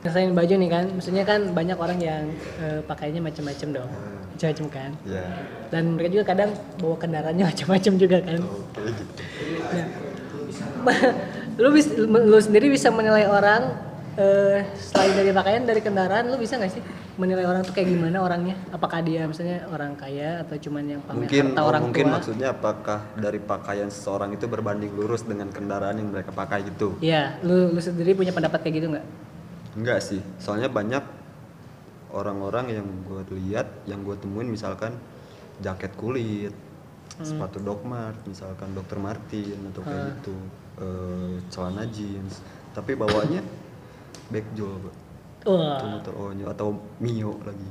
Selain 0.00 0.32
baju 0.32 0.54
nih 0.56 0.70
kan, 0.72 0.84
maksudnya 0.96 1.24
kan 1.28 1.52
banyak 1.52 1.76
orang 1.76 1.98
yang 2.00 2.24
eh, 2.64 2.80
pakainya 2.88 3.20
macam-macam 3.20 3.68
dong. 3.84 3.90
Macam-macam 4.32 4.66
kan. 4.72 4.90
Ya. 5.04 5.26
Dan 5.68 5.98
mereka 5.98 6.08
juga 6.08 6.24
kadang 6.32 6.50
bawa 6.80 6.96
kendaraannya 6.96 7.44
macam-macam 7.52 7.92
juga 8.00 8.18
kan. 8.24 8.40
Oke 8.40 8.80
gitu. 8.96 9.12
Nah, 9.76 9.84
lu 11.60 11.68
bis, 11.74 11.86
lu 12.00 12.38
sendiri 12.40 12.72
bisa 12.72 12.88
menilai 12.88 13.28
orang 13.28 13.87
eh, 14.18 14.66
selain 14.74 15.14
dari 15.14 15.30
pakaian 15.30 15.62
dari 15.62 15.78
kendaraan 15.78 16.26
lu 16.26 16.36
bisa 16.42 16.58
nggak 16.58 16.72
sih 16.74 16.82
menilai 17.18 17.46
orang 17.46 17.62
tuh 17.62 17.70
kayak 17.70 17.86
gimana 17.86 18.18
orangnya 18.18 18.58
apakah 18.74 18.98
dia 19.02 19.30
misalnya 19.30 19.62
orang 19.70 19.94
kaya 19.94 20.42
atau 20.42 20.58
cuman 20.58 20.84
yang 20.86 21.00
pamer 21.06 21.18
Mungkin 21.22 21.44
harta 21.54 21.62
orang 21.62 21.82
mungkin 21.86 22.04
tua 22.06 22.14
maksudnya 22.18 22.48
apakah 22.50 22.98
dari 23.14 23.38
pakaian 23.38 23.90
seseorang 23.90 24.34
itu 24.34 24.50
berbanding 24.50 24.90
lurus 24.94 25.22
dengan 25.22 25.50
kendaraan 25.54 26.02
yang 26.02 26.10
mereka 26.10 26.34
pakai 26.34 26.66
gitu? 26.66 26.98
Iya, 26.98 27.38
lu 27.46 27.70
lu 27.70 27.80
sendiri 27.80 28.18
punya 28.18 28.34
pendapat 28.34 28.58
kayak 28.66 28.74
gitu 28.82 28.88
nggak 28.90 29.06
Enggak 29.78 30.02
sih. 30.02 30.18
Soalnya 30.42 30.66
banyak 30.66 31.04
orang-orang 32.10 32.82
yang 32.82 32.86
gue 33.06 33.22
lihat, 33.38 33.68
yang 33.86 34.02
gue 34.02 34.16
temuin 34.18 34.48
misalkan 34.50 34.96
jaket 35.62 35.94
kulit, 35.94 36.50
sepatu 37.22 37.62
Doc 37.62 37.86
Mart, 37.86 38.18
misalkan 38.26 38.74
Dr. 38.74 38.98
Martin 38.98 39.58
atau 39.70 39.82
kayak 39.86 40.02
Hmm. 40.02 40.10
gitu, 40.18 40.36
eh, 40.82 41.34
celana 41.52 41.84
jeans, 41.86 42.42
tapi 42.74 42.98
bawanya 42.98 43.42
backjol, 44.28 44.74
Pak. 44.78 44.94
Atau 45.40 45.88
motor 45.90 46.14
onyo 46.26 46.46
atau 46.46 46.68
mio 46.98 47.32
lagi. 47.40 47.68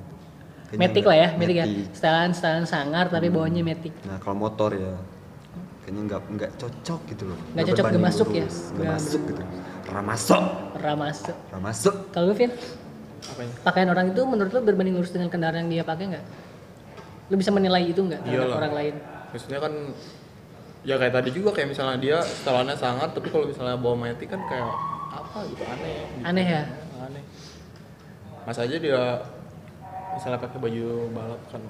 Kayaknya 0.67 0.80
metik 0.82 0.96
enggak- 0.98 1.08
lah 1.08 1.17
ya 1.17 1.28
metik 1.34 1.56
ya 1.56 1.65
Matic. 1.65 1.88
setelan 1.93 2.30
setelan 2.30 2.65
sangar 2.65 3.06
tapi 3.08 3.28
bawahnya 3.30 3.63
metik 3.63 3.93
Nah 4.04 4.20
kalau 4.20 4.36
motor 4.38 4.70
ya 4.70 5.00
kayaknya 5.80 6.02
nggak 6.06 6.22
nggak 6.30 6.52
cocok 6.58 7.00
gitu 7.08 7.24
loh. 7.24 7.39
Nggak 7.54 7.65
cocok, 7.70 7.84
nggak 7.88 8.04
masuk 8.04 8.28
ya? 8.30 8.43
Nggak 8.43 8.52
Nggak- 8.76 8.91
masuk 8.93 9.22
gitu. 9.24 9.41
Ramasuk, 9.88 10.43
ramas 10.78 11.17
ramasuk. 11.48 11.96
kalau 12.12 12.28
lu 12.28 12.36
Vin 12.36 12.52
Pakaian 13.62 13.88
orang 13.88 14.12
itu 14.12 14.22
menurut 14.22 14.52
lo 14.52 14.60
berbanding 14.62 14.93
lurus 14.93 15.10
dengan 15.10 15.28
kendaraan 15.28 15.63
yang 15.63 15.72
dia 15.72 15.84
pakai 15.84 16.06
nggak? 16.10 16.26
Lo 17.26 17.36
bisa 17.36 17.50
menilai 17.50 17.84
itu 17.86 18.00
nggak 18.00 18.20
terhadap 18.22 18.58
orang 18.58 18.74
lain? 18.74 18.96
maksudnya 19.28 19.60
kan 19.60 19.74
ya 20.82 20.96
kayak 20.96 21.13
tadi 21.13 21.30
juga 21.30 21.50
kayak 21.52 21.67
misalnya 21.70 21.98
dia 21.98 22.17
setelannya 22.20 22.76
sangat 22.76 23.12
tapi 23.12 23.28
kalau 23.28 23.43
misalnya 23.46 23.76
bawa 23.76 23.96
matic 23.98 24.28
kan 24.28 24.39
kayak 24.41 24.67
apa 25.08 25.38
gitu 25.48 25.63
aneh 25.63 25.93
gitu. 25.96 26.24
Aneh 26.24 26.46
ya? 26.46 26.63
aneh 26.98 27.24
mas 28.43 28.58
aja 28.58 28.76
dia 28.76 29.02
misalnya 30.13 30.39
pakai 30.39 30.58
baju 30.58 30.86
balap 31.12 31.41
kan 31.48 31.62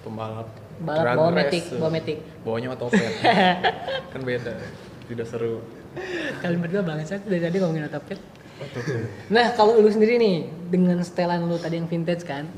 pembalap 0.00 0.48
Balap 0.74 1.14
bawa 1.14 1.30
tuh. 1.48 1.78
bawa 1.78 1.90
matic. 1.92 2.18
bawanya 2.42 2.68
otopet 2.74 3.12
kan 4.12 4.20
beda 4.20 4.54
tidak 5.06 5.26
seru 5.26 5.62
Kalian 6.42 6.58
berdua 6.58 6.82
bangsat 6.82 7.22
dari 7.22 7.38
tadi 7.38 7.62
ngomongin 7.62 7.86
otopet. 7.86 8.18
Nah 9.30 9.54
kalau 9.54 9.78
lu 9.78 9.86
sendiri 9.86 10.18
nih 10.18 10.36
dengan 10.66 10.98
setelan 11.06 11.46
lu 11.46 11.54
tadi 11.54 11.78
yang 11.78 11.86
vintage 11.86 12.26
kan, 12.26 12.50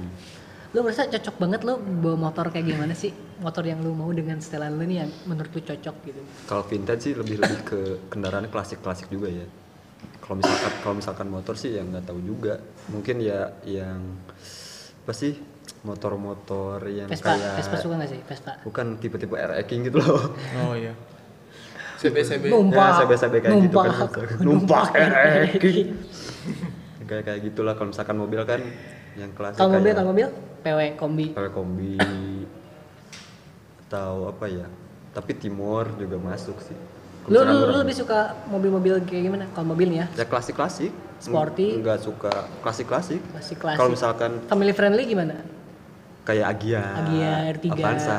lu 0.73 0.81
merasa 0.81 1.05
cocok 1.05 1.37
banget 1.37 1.61
lu 1.61 1.77
bawa 1.77 2.17
motor 2.17 2.49
kayak 2.49 2.65
gimana 2.65 2.97
sih? 2.97 3.13
Motor 3.37 3.69
yang 3.69 3.85
lu 3.85 3.93
mau 3.93 4.09
dengan 4.09 4.41
setelan 4.41 4.73
lu 4.73 4.89
nih 4.89 5.05
yang 5.05 5.11
menurut 5.29 5.53
lu 5.53 5.61
cocok 5.61 5.97
gitu. 6.05 6.21
Kalau 6.49 6.65
vintage 6.65 7.01
sih 7.03 7.13
lebih 7.13 7.37
lebih 7.37 7.61
ke 7.61 7.81
kendaraan 8.09 8.49
klasik-klasik 8.49 9.13
juga 9.13 9.29
ya. 9.29 9.45
Kalau 10.27 10.37
misalkan 10.43 10.73
kalau 10.83 10.95
misalkan 10.99 11.27
motor 11.31 11.55
sih 11.55 11.79
ya 11.79 11.87
nggak 11.87 12.05
tahu 12.11 12.19
juga. 12.19 12.59
Mungkin 12.91 13.23
ya 13.23 13.55
yang 13.63 14.19
apa 15.07 15.15
sih 15.15 15.39
motor-motor 15.87 16.83
yang 16.91 17.07
Vespa, 17.07 17.39
kayak 17.39 17.63
Vespa 17.63 17.77
suka 17.79 17.95
gak 18.03 18.11
sih? 18.11 18.21
Vespa. 18.27 18.53
bukan 18.67 18.99
tipe-tipe 18.99 19.39
RX 19.39 19.65
King 19.71 19.87
gitu 19.87 20.03
loh. 20.03 20.35
oh 20.67 20.75
iya 20.75 20.91
CB 21.97 22.17
CB. 22.27 22.45
Ya, 22.53 22.87
CB-CB 23.03 23.35
kayak 23.41 23.57
gitu 23.71 23.77
kan. 23.81 23.89
Numpak. 23.89 24.13
Numpak 24.47 24.85
RX 24.93 25.53
King. 25.63 25.89
kayak 27.07 27.23
kayak 27.23 27.41
gitulah 27.47 27.79
kalau 27.79 27.95
misalkan 27.95 28.19
mobil 28.19 28.43
kan 28.43 28.61
yang 29.15 29.31
klasik 29.33 29.63
Kalau 29.63 29.79
mobil, 29.79 29.93
kalau 29.95 30.09
mobil, 30.11 30.29
PW 30.61 30.81
kombi. 30.99 31.27
PW 31.33 31.47
kombi 31.55 31.95
atau 33.87 34.35
apa 34.35 34.51
ya? 34.51 34.67
Tapi 35.15 35.33
Timor 35.39 35.95
juga 35.97 36.19
masuk 36.19 36.59
sih. 36.61 36.77
Lu, 37.27 37.43
lu, 37.43 37.55
lu 37.67 37.77
lebih 37.83 37.97
suka 37.97 38.39
mobil-mobil 38.47 39.03
kayak 39.03 39.23
gimana? 39.27 39.45
Kalau 39.51 39.67
mobil 39.75 39.91
nih 39.91 39.99
ya, 40.05 40.07
ya 40.23 40.27
klasik-klasik. 40.27 40.95
Sporty. 41.19 41.81
Enggak 41.81 42.05
suka 42.05 42.47
klasik-klasik. 42.63 43.19
klasik 43.33 43.57
klasik. 43.59 43.79
Kalau 43.81 43.91
misalkan 43.91 44.31
family 44.47 44.73
friendly 44.77 45.05
gimana? 45.09 45.35
kayak 46.27 46.47
Agia, 46.59 46.83
Agia, 46.83 47.33
R3, 47.55 47.65
Avanza, 47.71 48.19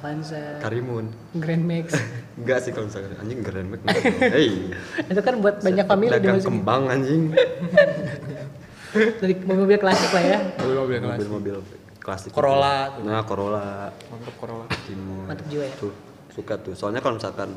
Avanza, 0.00 0.42
Karimun. 0.64 1.12
Grand 1.36 1.60
Max. 1.60 1.92
Enggak 2.40 2.64
sih 2.64 2.72
kalau 2.72 2.88
misalkan 2.88 3.12
anjing 3.20 3.40
Grand 3.44 3.68
Max. 3.68 3.80
Hey, 4.24 4.72
itu 5.12 5.20
kan 5.20 5.34
buat 5.44 5.60
banyak 5.60 5.84
family 5.84 6.08
dagang 6.08 6.40
dimasukin. 6.40 6.48
kembang 6.48 6.82
anjing. 6.88 7.22
Dari 9.20 9.34
mobil 9.44 9.78
klasik 9.80 10.10
lah 10.16 10.24
ya. 10.24 10.38
mobil-mobil 10.60 10.96
kelas 11.00 11.16
Mobil-mobil 11.16 11.56
klasik. 12.00 12.30
Corolla 12.32 12.92
tuh. 12.96 13.04
Nah, 13.04 13.22
Corolla, 13.24 13.92
mantap 14.08 14.34
Corolla 14.40 14.66
Timor. 14.88 15.24
Mantap 15.28 15.46
jiwa 15.48 15.64
ya. 15.68 15.76
Tuh, 15.76 15.92
suka 16.32 16.54
tuh. 16.56 16.72
Soalnya 16.72 17.04
kalau 17.04 17.20
misalkan 17.20 17.52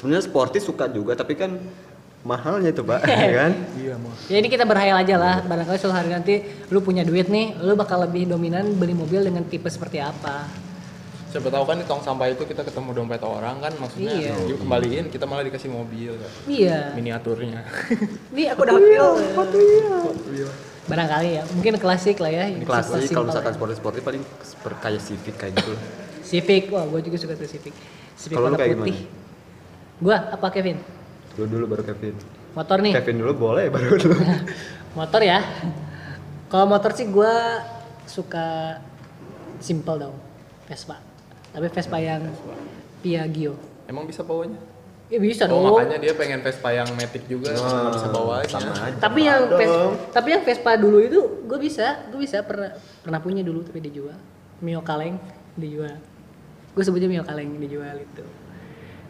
sebenarnya 0.00 0.24
sporty 0.24 0.58
suka 0.58 0.88
juga, 0.88 1.12
tapi 1.12 1.36
kan 1.36 1.60
mahalnya 2.20 2.68
itu, 2.68 2.80
Pak, 2.80 3.00
ya 3.02 3.28
kan? 3.40 3.52
iya 3.76 3.94
mah 3.94 4.16
Jadi 4.24 4.46
kita 4.48 4.64
berhayal 4.64 4.96
aja 4.98 5.16
lah, 5.16 5.34
barangkali 5.42 5.76
suatu 5.76 5.92
hari 5.92 6.08
nanti 6.08 6.40
lu 6.68 6.80
punya 6.80 7.00
duit 7.00 7.28
nih, 7.28 7.56
lu 7.58 7.72
bakal 7.74 8.00
lebih 8.00 8.24
dominan 8.26 8.72
beli 8.74 8.92
mobil 8.92 9.20
dengan 9.20 9.44
tipe 9.44 9.68
seperti 9.68 10.00
apa. 10.00 10.48
siapa 11.28 11.46
tahu 11.46 11.62
kan 11.62 11.78
di 11.78 11.86
tong 11.86 12.02
sampah 12.02 12.26
itu 12.26 12.42
kita 12.42 12.60
ketemu 12.60 12.90
dompet 12.92 13.22
orang 13.22 13.60
kan 13.60 13.70
maksudnya 13.76 14.18
Iya. 14.18 14.34
dikembaliin 14.50 15.04
kita 15.06 15.24
malah 15.24 15.46
dikasih 15.46 15.70
mobil 15.70 16.10
kan 16.12 16.30
Iya. 16.44 16.90
miniaturnya 16.90 17.62
Nih 18.34 18.50
aku 18.50 18.66
udah 18.66 18.74
Hot 19.30 19.50
Wheel. 19.54 20.50
Barangkali 20.84 21.38
ya, 21.38 21.46
mungkin 21.54 21.78
klasik 21.78 22.18
lah 22.18 22.34
ya. 22.34 22.50
Klasik 22.60 23.14
kalau 23.14 23.30
misalkan 23.30 23.54
ya. 23.54 23.56
sporty-sporty 23.56 24.00
paling 24.02 24.22
seperti 24.42 24.78
kayak 24.82 25.00
Civic 25.00 25.34
kayak 25.38 25.52
gitu. 25.54 25.72
Civic, 26.20 26.62
wah 26.68 26.82
gue 26.84 26.98
juga 27.00 27.16
suka 27.16 27.38
tuh 27.38 27.46
Civic. 27.46 27.74
Civic 28.18 28.34
Kalau 28.34 28.50
warna 28.50 28.58
kayak 28.58 28.74
putih. 28.76 28.98
Gua 30.00 30.16
apa 30.28 30.46
Kevin? 30.48 30.80
Dulu 31.32 31.46
dulu 31.46 31.64
baru 31.68 31.82
Kevin. 31.84 32.16
Motor 32.50 32.78
nih. 32.80 32.92
Kevin 32.96 33.16
dulu 33.20 33.32
boleh 33.38 33.68
baru 33.74 33.94
dulu. 33.94 34.16
motor 34.98 35.20
ya. 35.20 35.38
Kalau 36.48 36.66
motor 36.66 36.90
sih 36.90 37.06
gua 37.06 37.62
suka 38.04 38.80
simple 39.58 40.00
dong, 40.00 40.16
Vespa. 40.66 40.98
Tapi 41.50 41.66
Vespa 41.68 41.96
yang 41.96 42.26
Piaggio. 42.98 43.54
emang 43.86 44.06
bisa 44.06 44.22
bawanya 44.22 44.54
Ya 45.10 45.18
bisa 45.18 45.42
oh 45.44 45.58
dong. 45.66 45.74
makanya 45.74 45.98
dia 45.98 46.14
pengen 46.14 46.38
Vespa 46.38 46.70
yang 46.70 46.86
Matic 46.94 47.26
juga 47.26 47.50
cuma 47.50 47.90
bisa 47.90 48.06
bawanya 48.08 48.46
Sama 48.46 48.70
aja. 48.72 48.94
tapi 48.96 49.26
yang. 49.26 49.50
Vespa, 49.50 49.82
tapi 50.12 50.28
yang 50.30 50.42
Vespa 50.44 50.70
dulu 50.74 50.98
itu 51.00 51.18
gue 51.44 51.58
bisa, 51.58 52.06
gue 52.06 52.20
bisa 52.20 52.46
pernah 52.46 52.70
pernah 53.02 53.18
punya 53.18 53.42
dulu 53.42 53.66
tapi 53.66 53.82
dijual. 53.82 54.14
Mio 54.60 54.78
Kaleng 54.80 55.18
dijual. 55.56 55.98
Gue 56.70 56.82
sebutnya 56.82 57.10
Mio 57.10 57.22
Kaleng 57.22 57.58
dijual 57.58 57.98
itu. 57.98 58.22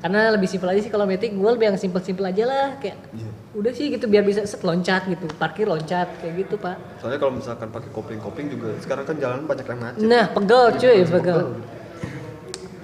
Karena 0.00 0.32
lebih 0.32 0.48
simpel 0.48 0.72
aja 0.72 0.80
sih 0.80 0.88
kalau 0.88 1.04
Matic 1.04 1.28
gue 1.30 1.50
lebih 1.50 1.66
yang 1.68 1.76
simpel-simpel 1.76 2.24
aja 2.24 2.44
lah 2.44 2.68
kayak 2.80 2.96
Iya. 3.12 3.30
udah 3.52 3.72
sih 3.74 3.92
gitu 3.92 4.08
biar 4.08 4.24
bisa 4.24 4.48
set 4.48 4.62
loncat 4.62 5.04
gitu, 5.04 5.28
parkir 5.36 5.68
loncat 5.68 6.08
kayak 6.18 6.34
gitu, 6.40 6.56
Pak. 6.56 6.76
Soalnya 6.98 7.18
kalau 7.18 7.32
misalkan 7.34 7.68
pakai 7.68 7.90
kopling-kopling 7.90 8.48
juga 8.48 8.72
sekarang 8.80 9.04
kan 9.04 9.16
jalan 9.18 9.44
banyak 9.44 9.66
yang 9.66 9.78
macet. 9.78 10.00
Nah, 10.00 10.24
pegel 10.30 10.64
cuy, 10.74 10.98
pegel. 11.04 11.40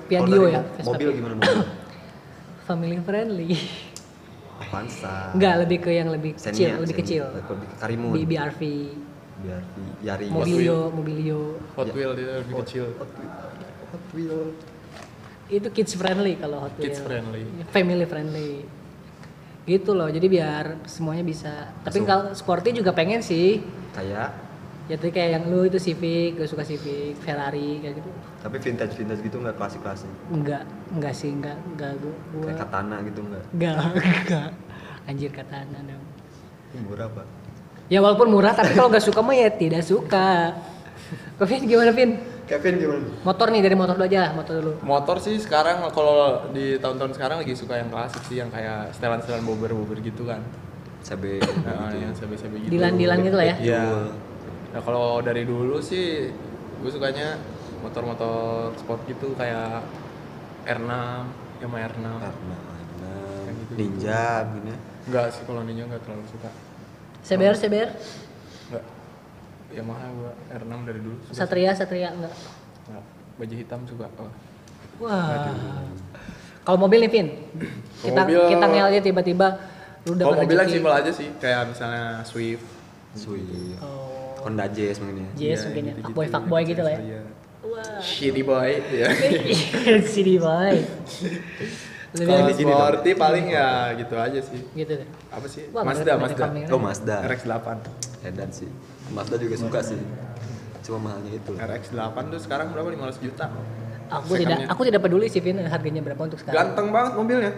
Piaggio 0.07 0.39
Kalau 0.39 0.47
ya, 0.47 0.61
Vespa 0.63 0.87
Mobil 0.87 0.99
Piaggio. 1.01 1.19
gimana 1.19 1.35
mobil? 1.35 1.57
Family 2.67 2.97
friendly. 3.01 3.51
Avanza. 4.57 5.15
Enggak, 5.33 5.55
lebih 5.65 5.79
ke 5.81 5.91
yang 5.91 6.09
lebih 6.09 6.33
kecil, 6.35 6.53
Xenia, 6.53 6.75
lebih 6.77 6.95
Xenia. 6.95 7.01
kecil. 7.01 7.25
Lebih 7.33 7.69
ke 7.69 7.77
Karimun. 7.77 8.13
Di 8.13 8.23
BRV, 8.25 8.61
Biar 9.37 9.63
Yaris. 10.01 10.29
Mobilio, 10.33 10.79
Mobilio. 10.91 11.41
Hot 11.77 11.89
Wheel 11.93 12.13
dia 12.13 12.41
lebih 12.41 12.55
kecil 12.65 12.85
Hot 12.97 14.05
Wheel. 14.13 14.41
Itu 15.47 15.71
kids 15.71 15.95
friendly 15.95 16.35
kalau 16.35 16.67
Hot 16.67 16.75
kids 16.77 16.99
Wheel. 16.99 17.07
friendly 17.07 17.43
Family 17.71 18.05
friendly. 18.05 18.53
Gitu 19.63 19.91
loh. 19.91 20.07
Jadi 20.07 20.27
biar 20.27 20.83
semuanya 20.85 21.23
bisa. 21.23 21.71
Tapi 21.83 22.03
kalau 22.03 22.31
sporty 22.33 22.71
juga 22.71 22.91
pengen 22.91 23.23
sih. 23.23 23.63
Kayak 23.95 24.47
Ya 24.87 24.95
tadi 24.95 25.11
kayak 25.11 25.31
yang 25.35 25.45
lu 25.51 25.67
itu 25.67 25.83
Civic, 25.83 26.39
gue 26.39 26.47
suka 26.47 26.63
Civic, 26.63 27.19
Ferrari 27.19 27.83
kayak 27.83 27.99
gitu. 27.99 28.11
tapi 28.39 28.63
vintage 28.63 28.95
vintage 28.95 29.19
gitu 29.19 29.43
nggak 29.43 29.59
klasik 29.59 29.83
klasik. 29.83 30.07
Enggak, 30.31 30.63
enggak 30.95 31.11
sih, 31.11 31.35
enggak, 31.35 31.59
enggak 31.67 31.99
gue. 31.99 32.15
Gua, 32.31 32.43
Kayak 32.47 32.59
katana 32.63 32.97
gitu 33.03 33.21
nggak. 33.27 33.45
enggak, 33.51 33.75
enggak. 33.91 34.51
Anjir 35.11 35.31
katana 35.35 35.79
dong. 35.83 36.05
Ini 36.71 36.81
murah 36.87 37.11
pak. 37.11 37.27
Ya 37.91 37.99
walaupun 37.99 38.31
murah 38.31 38.55
tapi 38.55 38.79
kalau 38.79 38.87
nggak 38.87 39.03
suka 39.03 39.27
mah 39.27 39.35
ya 39.35 39.51
tidak 39.51 39.83
suka. 39.83 40.55
Kok 41.35 41.47
Vin 41.51 41.67
gimana 41.67 41.91
Vin? 41.91 42.11
Kevin 42.47 42.75
gimana? 42.79 43.07
Motor 43.27 43.51
nih 43.51 43.61
dari 43.67 43.75
motor 43.75 43.95
dulu 43.99 44.07
aja, 44.07 44.31
motor 44.31 44.55
dulu. 44.63 44.73
motor 44.87 45.17
sih 45.19 45.35
sekarang 45.43 45.83
kalau 45.91 46.47
di 46.55 46.79
tahun-tahun 46.79 47.19
sekarang 47.19 47.43
lagi 47.43 47.55
suka 47.59 47.75
yang 47.83 47.91
klasik 47.91 48.23
sih 48.31 48.39
yang 48.39 48.51
kayak 48.55 48.95
setelan-setelan 48.95 49.43
bober-bober 49.43 49.99
gitu 49.99 50.31
kan 50.31 50.41
CB 51.03 51.43
nah, 51.63 51.91
gitu. 51.91 51.99
yang 52.03 52.15
CB-CB 52.15 52.53
gitu 52.67 52.71
Dilan-dilan 52.71 53.19
gitu 53.27 53.37
lah 53.39 53.47
ya. 53.51 53.57
Iya. 53.59 53.85
Nah 54.75 54.81
kalau 54.83 55.23
dari 55.23 55.43
dulu 55.43 55.79
sih 55.83 56.31
gue 56.83 56.91
sukanya 56.91 57.39
motor-motor 57.83 58.75
sport 58.79 59.01
gitu 59.11 59.35
kayak 59.35 59.83
R6, 60.67 60.91
Yamaha 61.63 61.87
R6. 61.95 62.03
Karena 62.03 62.57
ada 62.59 63.13
Yang 63.47 63.57
gitu. 63.63 63.73
ninja 63.79 64.23
gini. 64.51 64.71
ya. 64.71 64.79
Enggak 65.07 65.27
sih 65.31 65.43
kalau 65.47 65.63
Ninja 65.63 65.83
enggak 65.87 66.03
terlalu 66.03 66.27
suka. 66.27 66.51
CBR, 67.23 67.55
CBR, 67.59 67.91
Enggak. 67.91 68.26
Yamaha 69.77 70.07
gua 70.11 70.33
R6 70.51 70.73
dari 70.83 71.01
dulu 71.01 71.17
suka. 71.23 71.37
Satria, 71.37 71.71
Satria 71.71 72.09
enggak. 72.11 72.33
Enggak. 72.87 73.05
Baju 73.37 73.55
hitam 73.55 73.81
suka. 73.85 74.07
Oh. 74.17 74.31
Wah. 74.99 75.53
Kalau 76.63 76.79
mobil 76.81 76.99
nih 76.99 77.11
Vin, 77.11 77.29
Kalau 77.31 78.03
kita 78.03 78.21
mobil- 78.23 78.49
kita 78.49 78.67
ngel 78.67 78.87
aja 78.89 79.01
tiba-tiba 79.01 79.49
lu 80.03 80.13
Kalau 80.15 80.33
dapat 80.33 80.39
mobil 80.43 80.59
simpel 80.67 80.93
aja 80.95 81.11
sih, 81.13 81.29
kayak 81.37 81.63
misalnya 81.71 82.05
Swift. 82.23 82.65
Sweet. 83.15 83.81
Oh, 83.81 84.37
Honda 84.43 84.69
Jazz 84.69 84.99
mungkin 84.99 85.25
ya. 85.25 85.31
Jazz 85.33 85.41
Iya, 85.59 85.67
mungkin 85.67 85.83
ya, 85.83 85.95
fuckboy 85.99 86.27
fuckboy 86.27 86.63
gitu 86.65 86.83
lah 86.83 86.93
ya. 86.93 87.01
Iya. 87.01 87.23
Wah. 87.63 87.99
Shitty 87.99 88.43
boy 88.43 88.71
ya. 89.01 89.09
CD 90.05 90.37
boy. 90.37 90.75
Lebih 92.13 92.25
Kalau 92.27 92.47
di 92.47 92.55
sini 92.55 92.65
dong. 92.67 92.79
sporty 92.79 93.11
paling 93.15 93.47
ya 93.47 93.69
gitu 93.95 94.15
aja 94.17 94.41
sih. 94.41 94.61
gitu 94.71 94.93
deh. 94.97 95.09
Apa 95.29 95.47
sih? 95.47 95.69
Wah, 95.71 95.83
Mazda, 95.83 96.13
Mazda. 96.17 96.45
Oh 96.69 96.81
Mazda. 96.81 97.17
RX-8. 97.27 97.69
Edan 98.25 98.51
sih. 98.51 98.69
Mazda 99.15 99.37
juga 99.39 99.55
suka 99.59 99.79
sih. 99.83 99.99
Cuma 100.83 100.99
mahalnya 101.11 101.35
itu. 101.35 101.53
RX-8 101.55 102.17
tuh 102.31 102.41
sekarang 102.43 102.71
berapa? 102.71 102.89
500 103.11 103.19
juta. 103.23 103.47
Aku 104.07 104.39
tidak 104.39 104.71
aku 104.71 104.87
tidak 104.87 105.03
peduli 105.03 105.27
sih 105.27 105.43
Vin 105.43 105.59
harganya 105.67 105.99
berapa 105.99 106.31
untuk 106.31 106.39
sekarang. 106.39 106.71
Ganteng 106.71 106.95
banget 106.95 107.13
mobilnya. 107.19 107.53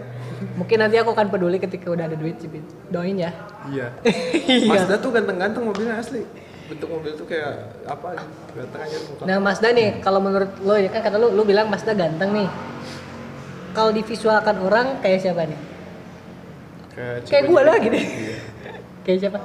Mungkin 0.57 0.77
nanti 0.81 0.97
aku 0.97 1.13
akan 1.13 1.29
peduli 1.29 1.61
ketika 1.61 1.93
udah 1.93 2.09
ada 2.09 2.17
duit 2.17 2.41
sih 2.41 2.49
Vin. 2.49 2.65
Doain 2.89 3.17
ya. 3.17 3.31
Iya. 3.69 3.93
Iya. 4.49 4.65
Mazda 4.65 4.97
tuh 4.97 5.13
ganteng-ganteng 5.13 5.61
mobilnya 5.61 6.01
asli. 6.01 6.25
Bentuk 6.65 6.89
mobil 6.89 7.13
tuh 7.13 7.29
kayak 7.29 7.85
apa. 7.85 8.17
Ganteng 8.57 8.81
aja 8.81 8.97
muka. 9.05 9.23
Nah 9.29 9.37
Mazda 9.37 9.69
nih, 9.77 10.01
kalau 10.01 10.19
menurut 10.25 10.49
lo 10.65 10.73
ya 10.73 10.89
kan 10.89 11.05
kata 11.05 11.21
lo, 11.21 11.29
lo 11.29 11.45
bilang 11.45 11.69
Mazda 11.69 11.93
ganteng 11.93 12.33
nih. 12.33 12.49
Kalau 13.77 13.93
divisualkan 13.93 14.57
orang 14.57 14.97
kayak 15.05 15.21
siapa 15.21 15.45
nih? 15.45 15.59
Kayak, 16.97 17.29
Kayak 17.29 17.43
gue 17.45 17.61
lah 17.61 17.75
gitu. 17.77 17.97
Iya. 18.01 18.37
kayak 19.05 19.17
siapa? 19.21 19.39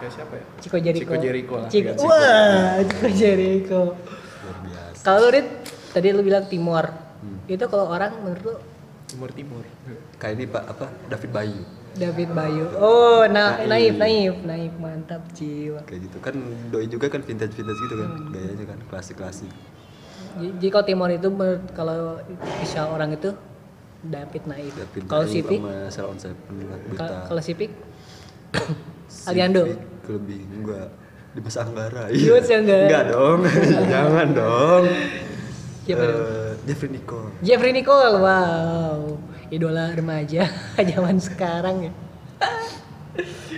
Kayak 0.00 0.12
siapa 0.12 0.34
ya 0.34 0.44
Chico 0.58 0.76
Jericho. 0.78 1.00
Chico 1.02 1.16
Jericho 1.16 1.54
lah 1.54 1.68
Chico- 1.68 1.92
Chico. 1.92 2.06
Wah, 2.06 2.72
Chico 2.82 3.08
Jericho. 3.10 3.80
luar 3.92 4.56
biasa 4.62 5.00
Kalau 5.00 5.18
lu 5.20 5.28
Rit, 5.30 5.48
tadi 5.90 6.08
lu 6.10 6.22
bilang 6.22 6.44
Timor. 6.44 6.86
Hmm. 7.20 7.38
Itu 7.46 7.64
kalau 7.66 7.86
orang 7.86 8.16
menurut 8.18 8.42
lu 8.42 8.54
timur 9.06 9.30
timur 9.30 9.64
kayak 10.16 10.34
ini 10.34 10.44
pak 10.46 10.62
apa 10.66 10.86
David 11.06 11.30
Bayu 11.30 11.60
David 11.92 12.30
Bayu. 12.30 12.62
Oh, 12.76 13.26
na 13.26 13.58
naif, 13.60 13.92
Naif. 13.92 13.98
naif, 13.98 14.36
naif, 14.46 14.72
mantap 14.76 15.18
jiwa. 15.32 15.82
kayak 15.82 16.06
gitu 16.06 16.18
kan 16.18 16.34
doi 16.70 16.86
juga 16.86 17.06
kan 17.08 17.18
vintage 17.20 17.50
vintage 17.50 17.80
gitu 17.80 17.94
kan 17.98 18.10
gayanya 18.30 18.64
kan 18.64 18.78
klasik 18.86 19.18
klasik 19.18 19.50
Jadi 20.30 20.66
kalau 20.70 20.86
Timor 20.86 21.10
itu 21.10 21.26
menurut 21.26 21.66
kalau 21.70 22.22
bisa 22.56 22.86
orang 22.86 23.10
itu 23.12 23.34
David 24.00 24.46
naif. 24.46 24.72
David 24.72 25.02
Kalau 25.04 25.26
Bayu 25.26 25.34
Sipik, 25.34 25.58
sama 25.58 25.74
Salon 25.90 26.16
Seven 26.16 26.54
kalau 27.26 27.42
Sipik 27.42 27.70
Aliando. 29.26 29.62
Lebih 30.10 30.40
enggak 30.50 30.88
Dimas 31.30 31.56
Anggara 31.56 32.10
Dimas 32.10 32.50
Anggara. 32.50 32.86
enggak 32.90 33.04
dong 33.14 33.38
jangan 33.94 34.28
dong 34.34 34.84
Siapa 35.86 36.02
dong? 36.02 36.18
Eh, 36.18 36.52
Jeffrey 36.66 36.90
Nicole 36.90 37.30
Jeffrey 37.40 37.72
Nicole, 37.72 38.16
wow, 38.18 38.98
idola 39.48 39.94
remaja 39.94 40.50
zaman 40.90 41.16
sekarang 41.22 41.90
ya. 41.90 41.92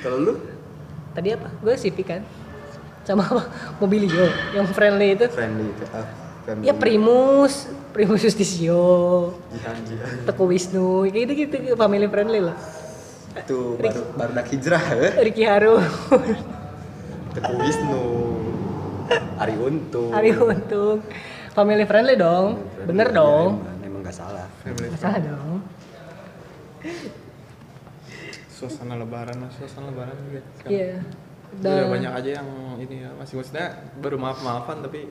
kalau 0.04 0.18
lu 0.20 0.34
Tadi 1.12 1.28
apa? 1.28 1.48
Gue 1.60 1.76
Civic 1.76 2.08
kan, 2.08 2.24
sama 3.04 3.28
apa? 3.28 3.44
Mobilio, 3.76 4.32
yang 4.56 4.64
friendly 4.72 5.12
itu. 5.12 5.28
friendly 5.28 5.68
ah, 5.92 6.08
friendly. 6.40 6.64
Ya 6.64 6.72
Primus, 6.72 7.68
Primus 7.92 8.24
Justisio, 8.24 9.36
Jihan 9.52 9.76
Jihan 9.84 10.24
Teku 10.24 10.48
Wisnu, 10.48 11.04
kayak 11.12 11.36
gitu 11.36 11.60
gitu, 11.60 11.76
family 11.76 12.08
friendly 12.08 12.40
lah. 12.40 12.56
Itu 13.32 13.80
baru 13.80 14.02
baru 14.12 14.30
nak 14.36 14.46
hijrah 14.52 14.84
ya 14.92 15.10
Ricky 15.24 15.44
Harun, 15.48 15.80
Teguh 17.32 17.56
Wisnu. 17.64 18.04
Ari 19.12 19.54
Untung. 19.58 20.10
Ari 20.14 20.30
Untung, 20.36 20.98
family 21.52 21.84
friendly 21.84 22.16
dong, 22.16 22.60
bener 22.86 23.10
Friendly, 23.10 23.18
dong, 23.18 23.50
emang, 23.60 23.84
emang 23.84 24.00
nggak 24.04 24.16
salah. 24.16 24.46
Nggak 24.64 25.00
salah 25.00 25.20
dong. 25.20 25.58
suasana 28.52 28.94
lebaran 28.94 29.42
lah 29.42 29.50
suasana 29.50 29.90
lebaran 29.90 30.14
juga. 30.30 30.40
Sekarang. 30.54 30.70
Iya. 30.70 30.94
Udah 31.52 31.74
Dan 31.74 31.90
banyak 31.90 32.12
aja 32.14 32.30
yang 32.40 32.48
ini 32.78 32.96
ya 33.02 33.10
masih 33.18 33.34
maksudnya 33.42 33.66
baru 33.98 34.16
maaf 34.22 34.38
maafan 34.40 34.86
tapi 34.86 35.10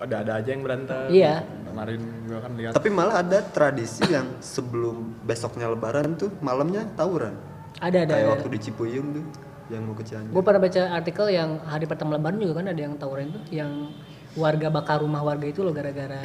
ada 0.00 0.16
ada 0.20 0.32
aja 0.36 0.48
yang 0.52 0.62
berantem. 0.62 1.08
Iya. 1.08 1.34
kemarin 1.70 2.00
gua 2.28 2.40
kan 2.44 2.52
lihat. 2.60 2.72
Tapi 2.76 2.88
malah 2.92 3.24
ada 3.24 3.40
tradisi 3.40 4.04
yang 4.04 4.36
sebelum 4.44 5.16
besoknya 5.24 5.72
lebaran 5.72 6.20
tuh 6.20 6.28
malamnya 6.44 6.84
tawuran 6.92 7.49
ada 7.80 7.98
ada. 8.04 8.12
kayak 8.14 8.26
ada. 8.28 8.32
waktu 8.36 8.48
di 8.52 8.58
Cipuyung 8.60 9.08
tuh 9.16 9.24
yang 9.70 9.82
mau 9.86 9.94
ke 9.94 10.04
Cianjur 10.04 10.34
Gue 10.34 10.42
pernah 10.42 10.60
baca 10.60 10.82
artikel 10.98 11.26
yang 11.30 11.50
hari 11.62 11.86
pertama 11.86 12.18
lebaran 12.18 12.38
juga 12.42 12.54
kan 12.60 12.66
ada 12.68 12.80
yang 12.80 12.94
tawuran 12.98 13.30
tuh, 13.32 13.42
yang 13.54 13.94
warga 14.34 14.68
bakar 14.70 15.02
rumah 15.02 15.22
warga 15.22 15.46
itu 15.46 15.62
loh 15.62 15.70
gara-gara 15.70 16.22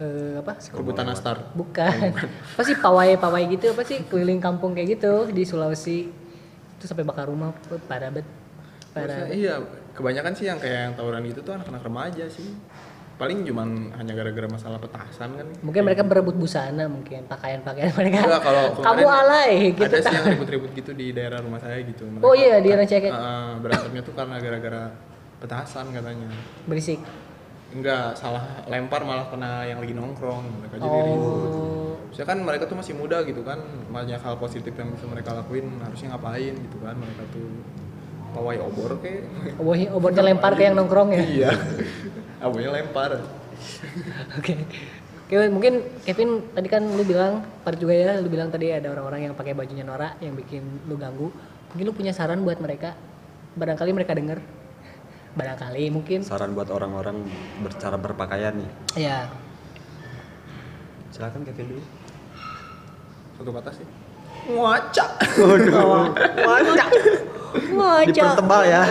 eh, 0.00 0.40
apa? 0.40 0.56
rebutan 0.76 1.04
nastar 1.08 1.52
Bukan. 1.52 2.12
apa 2.56 2.62
sih 2.64 2.76
pawai-pawai 2.76 3.42
gitu 3.52 3.72
apa 3.72 3.82
sih 3.84 4.04
keliling 4.08 4.40
kampung 4.40 4.76
kayak 4.76 5.00
gitu 5.00 5.28
di 5.32 5.42
Sulawesi. 5.44 6.12
Itu 6.80 6.84
sampai 6.88 7.04
bakar 7.04 7.28
rumah 7.28 7.52
banget. 7.88 8.24
Parah. 8.90 9.06
Maksudnya, 9.06 9.36
iya 9.36 9.54
kebanyakan 9.94 10.32
sih 10.32 10.46
yang 10.48 10.58
kayak 10.58 10.80
yang 10.90 10.94
tawuran 10.96 11.22
gitu 11.28 11.40
tuh 11.44 11.52
anak-anak 11.54 11.82
remaja 11.84 12.24
sih 12.30 12.48
paling 13.20 13.44
cuman 13.44 13.68
hanya 13.94 14.16
gara-gara 14.16 14.48
masalah 14.48 14.80
petasan 14.80 15.36
kan 15.36 15.46
Mungkin 15.60 15.84
mereka 15.84 16.00
berebut 16.02 16.32
busana 16.34 16.88
mungkin 16.88 17.28
pakaian-pakaian 17.28 17.92
mereka. 17.92 18.24
Enggak, 18.24 18.40
kalau 18.40 18.64
Kamu 18.74 19.04
alay 19.04 19.52
gitu. 19.70 19.84
ada 19.84 20.00
sih 20.00 20.08
yang 20.10 20.24
ribut-ribut 20.26 20.70
gitu 20.72 20.90
di 20.90 21.12
daerah 21.12 21.38
rumah 21.38 21.60
saya 21.60 21.76
gitu 21.82 22.08
Mereka- 22.08 22.24
Oh 22.24 22.32
iya, 22.32 22.56
di 22.58 22.72
Rancaikek. 22.72 23.12
Eh, 23.12 23.52
berantemnya 23.60 24.00
tuh 24.00 24.14
karena 24.14 24.36
gara-gara 24.36 24.82
petasan 25.36 25.88
katanya 25.90 26.32
Berisik. 26.64 27.00
enggak 27.70 28.12
salah 28.14 28.64
lempar 28.66 29.04
malah 29.04 29.28
kena 29.28 29.62
yang 29.62 29.78
lagi 29.78 29.92
nongkrong 29.92 30.42
mereka 30.58 30.74
jadi 30.76 30.98
ribut 31.06 31.30
Oh. 31.30 31.94
Maksudnya 32.10 32.26
kan 32.26 32.38
mereka 32.40 32.64
tuh 32.66 32.74
masih 32.74 32.92
muda 32.92 33.22
gitu 33.22 33.40
kan 33.40 33.62
banyak 33.86 34.18
hal 34.18 34.34
positif 34.34 34.74
yang 34.74 34.90
bisa 34.90 35.06
mereka 35.06 35.30
lakuin 35.32 35.78
harusnya 35.78 36.10
ngapain 36.10 36.50
gitu 36.52 36.76
kan 36.78 36.98
mereka 36.98 37.22
tuh 37.30 37.46
pawai 38.30 38.58
obor 38.60 38.98
kayak 38.98 39.26
obornya 39.88 40.22
lempar 40.24 40.54
ke 40.54 40.62
yang 40.62 40.74
nongkrong 40.74 41.10
ya. 41.10 41.22
iya 41.22 41.50
abunya 42.40 42.70
lempar 42.72 43.20
Oke. 44.40 44.56
Oke, 45.30 45.46
mungkin 45.46 45.84
Kevin 46.02 46.42
tadi 46.56 46.66
kan 46.66 46.82
lu 46.82 47.06
bilang, 47.06 47.44
part 47.62 47.78
juga 47.78 47.94
ya, 47.94 48.18
lu 48.18 48.26
bilang 48.26 48.50
tadi 48.50 48.72
ada 48.74 48.90
orang-orang 48.90 49.30
yang 49.30 49.34
pakai 49.38 49.54
bajunya 49.54 49.86
Nora 49.86 50.18
yang 50.18 50.34
bikin 50.34 50.64
lu 50.90 50.98
ganggu. 50.98 51.30
Mungkin 51.70 51.84
lu 51.86 51.94
punya 51.94 52.10
saran 52.10 52.42
buat 52.42 52.58
mereka? 52.58 52.98
Barangkali 53.54 53.94
mereka 53.94 54.16
denger. 54.16 54.42
Barangkali 55.38 55.86
mungkin. 55.94 56.26
saran 56.26 56.58
buat 56.58 56.66
orang-orang 56.74 57.22
bercara 57.62 57.94
berpakaian 57.94 58.58
nih 58.58 58.70
Ya. 58.98 59.30
silakan 61.14 61.46
Kevin 61.46 61.78
dulu 61.78 61.82
satu 63.38 63.50
kata 63.54 63.70
sih 63.70 63.86
ngaca 64.50 65.06
Dipertebal 68.06 68.62
ya. 68.64 68.82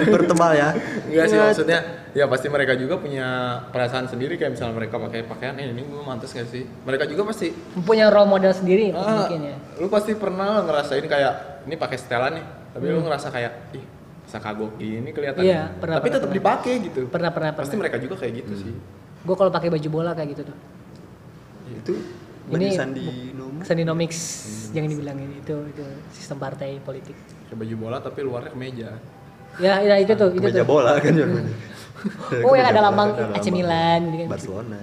Dipertebal 0.00 0.50
ya. 0.54 0.68
Enggak 1.08 1.26
sih 1.30 1.38
maksudnya 1.38 1.78
ya 2.14 2.24
pasti 2.30 2.46
mereka 2.46 2.78
juga 2.78 2.94
punya 2.98 3.26
perasaan 3.74 4.06
sendiri 4.06 4.38
kayak 4.38 4.54
misalnya 4.54 4.74
mereka 4.78 5.02
pakai 5.02 5.26
pakaian 5.26 5.58
eh 5.58 5.74
ini 5.74 5.82
gue 5.82 6.02
mantas 6.06 6.30
gak 6.30 6.46
sih? 6.46 6.62
Mereka 6.86 7.10
juga 7.10 7.26
pasti 7.26 7.50
Punya 7.82 8.06
role 8.08 8.30
model 8.30 8.54
sendiri 8.54 8.94
ah, 8.94 9.26
mungkin 9.26 9.40
ya. 9.50 9.56
lu 9.82 9.90
pasti 9.90 10.14
pernah 10.14 10.62
ngerasain 10.62 11.04
kayak 11.04 11.66
ini 11.66 11.74
pakai 11.74 11.96
setelan 11.98 12.32
nih. 12.38 12.46
Tapi 12.74 12.84
lu 12.90 13.00
ngerasa 13.02 13.28
kayak 13.30 13.52
ih 13.74 13.84
bisa 14.24 14.38
kagok 14.40 14.78
gini 14.78 15.10
kelihatan 15.12 15.42
Hmm. 15.42 15.50
Iya, 15.50 15.62
pernah, 15.78 15.96
tapi 16.00 16.08
pernah, 16.08 16.16
tetap 16.16 16.30
pernah. 16.30 16.38
dipakai 16.38 16.74
gitu. 16.86 17.00
Pernah 17.10 17.30
pernah 17.34 17.50
pasti 17.52 17.74
pernah. 17.74 17.80
mereka 17.86 17.96
juga 18.00 18.14
kayak 18.18 18.32
gitu 18.40 18.52
sih. 18.56 18.72
Gue 19.24 19.36
kalau 19.36 19.50
pakai 19.52 19.68
baju 19.70 19.88
bola 19.92 20.10
kayak 20.14 20.28
gitu 20.38 20.42
tuh. 20.48 20.56
itu 21.64 21.94
Ini 22.44 22.76
Sandi 22.76 23.32
Nomo 23.32 23.64
Sandinomics 23.64 24.18
jangan 24.74 24.88
dibilangin 24.90 25.30
itu 25.32 25.56
itu 25.66 25.84
sistem 26.10 26.36
partai 26.36 26.76
politik. 26.78 27.14
kayak 27.46 27.56
baju 27.56 27.74
bola 27.78 27.96
tapi 27.98 28.20
luarnya 28.20 28.50
kemeja 28.50 28.90
Ya, 29.54 29.78
ya 29.78 29.94
itu 29.96 30.10
tuh, 30.12 30.28
itu 30.28 30.42
kemeja 30.42 30.60
tuh. 30.60 30.68
bola 30.68 30.98
kan 30.98 31.14
ya 31.14 31.26
Oh, 32.44 32.52
yang 32.52 32.68
ada 32.68 32.82
lambang 32.82 33.14
AC 33.32 33.48
Milan 33.48 34.10
gitu 34.10 34.26
kan. 34.26 34.30
Barcelona 34.30 34.76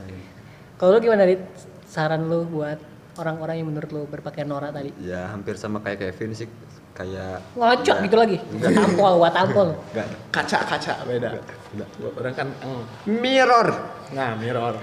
Kalau 0.73 0.89
lu 0.91 0.99
gimana 0.99 1.23
Rit? 1.23 1.43
Saran 1.85 2.25
lu 2.25 2.47
buat 2.47 2.79
orang-orang 3.13 3.59
yang 3.59 3.67
menurut 3.67 3.91
lu 3.91 4.07
berpakaian 4.07 4.47
norak 4.47 4.71
tadi? 4.71 4.89
ya 4.97 5.27
hampir 5.27 5.53
sama 5.53 5.77
kayak 5.77 5.99
Kevin 6.07 6.31
sih 6.33 6.47
kayak 6.91 7.43
Ngocok 7.53 7.97
gitu 8.01 8.15
lagi. 8.15 8.37
Tampol, 8.63 9.13
buat 9.19 9.29
tampol. 9.29 9.67
enggak 9.91 10.07
kaca 10.31 10.59
kaca 10.65 10.93
beda 11.03 11.29
enggak. 11.69 11.89
orang 12.15 12.33
kan 12.33 12.47
eng. 12.57 12.81
mirror 13.05 13.67
nah 14.09 14.33
mirror 14.33 14.79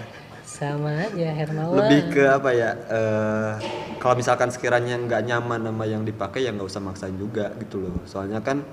Sama 0.49 0.97
aja 0.97 1.29
Hermawan. 1.29 1.77
lebih 1.77 2.01
ke 2.09 2.25
apa 2.25 2.51
ya 2.57 2.71
eh 2.89 3.53
kalau 4.01 4.15
misalkan 4.17 4.49
sekiranya 4.49 4.97
nggak 4.97 5.23
nyaman 5.29 5.61
sama 5.69 5.85
yang 5.85 6.03
dipakai 6.09 6.49
ya 6.49 6.51
nggak 6.57 6.65
usah 6.65 6.81
maksain 6.81 7.13
juga 7.21 7.53
gitu 7.61 7.85
loh 7.85 8.01
soalnya 8.09 8.41
kan 8.41 8.65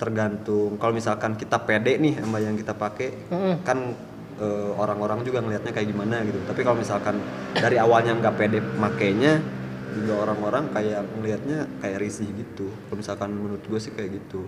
tergantung 0.00 0.80
kalau 0.80 0.96
misalkan 0.96 1.36
kita 1.36 1.60
pede 1.68 2.00
nih 2.00 2.16
sama 2.22 2.40
yang 2.40 2.56
kita 2.56 2.72
pakai 2.72 3.12
Mm-mm. 3.28 3.54
kan 3.60 3.92
eh, 4.40 4.70
orang-orang 4.78 5.20
juga 5.26 5.44
ngelihatnya 5.44 5.74
kayak 5.76 5.88
gimana 5.92 6.24
gitu 6.24 6.38
tapi 6.48 6.64
kalau 6.64 6.80
misalkan 6.80 7.20
dari 7.52 7.76
awalnya 7.76 8.16
nggak 8.16 8.34
pede 8.38 8.58
makainya 8.78 9.42
juga 9.92 10.24
orang-orang 10.24 10.70
kayak 10.72 11.02
ngelihatnya 11.18 11.58
kayak 11.84 11.98
risih 12.00 12.30
gitu 12.32 12.72
kalau 12.88 12.96
misalkan 13.02 13.30
menurut 13.36 13.60
gue 13.66 13.80
sih 13.82 13.92
kayak 13.92 14.16
gitu 14.16 14.46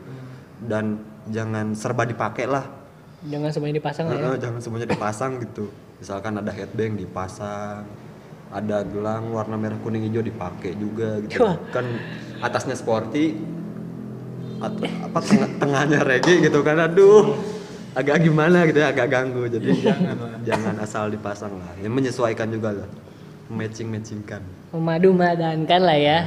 dan 0.65 1.03
jangan 1.29 1.77
serba 1.77 2.09
dipakai 2.09 2.49
lah 2.49 2.81
Jangan 3.21 3.53
semuanya 3.53 3.77
dipasang 3.85 4.07
lah 4.09 4.17
ya. 4.17 4.49
Jangan 4.49 4.61
semuanya 4.65 4.89
dipasang 4.89 5.33
gitu. 5.45 5.69
Misalkan 6.01 6.33
ada 6.41 6.49
headband 6.49 6.97
dipasang, 6.97 7.85
ada 8.49 8.83
gelang 8.83 9.31
warna 9.31 9.61
merah 9.61 9.77
kuning 9.85 10.09
hijau 10.09 10.25
dipakai 10.25 10.73
juga 10.75 11.21
gitu. 11.29 11.45
Wah. 11.45 11.61
Kan 11.71 11.85
atasnya 12.41 12.73
sporty, 12.73 13.37
at- 14.65 14.81
apa 14.81 15.19
tengah, 15.21 15.49
tengahnya 15.61 16.01
reggae 16.01 16.41
gitu 16.49 16.65
kan. 16.65 16.81
Aduh, 16.89 17.37
agak 17.93 18.25
gimana 18.25 18.65
gitu 18.65 18.81
ya, 18.81 18.97
agak 18.97 19.13
ganggu. 19.13 19.45
Jadi 19.47 19.85
Jangan 19.85 20.17
lah. 20.17 20.39
jangan 20.41 20.75
asal 20.81 21.05
dipasang 21.13 21.53
lah. 21.53 21.73
Ya 21.79 21.93
menyesuaikan 21.93 22.49
juga 22.49 22.73
lah. 22.81 22.89
Matching 23.51 23.91
matchingkan, 23.91 24.47
Memadu-madankan 24.71 25.81
lah 25.83 25.99
ya. 25.99 26.19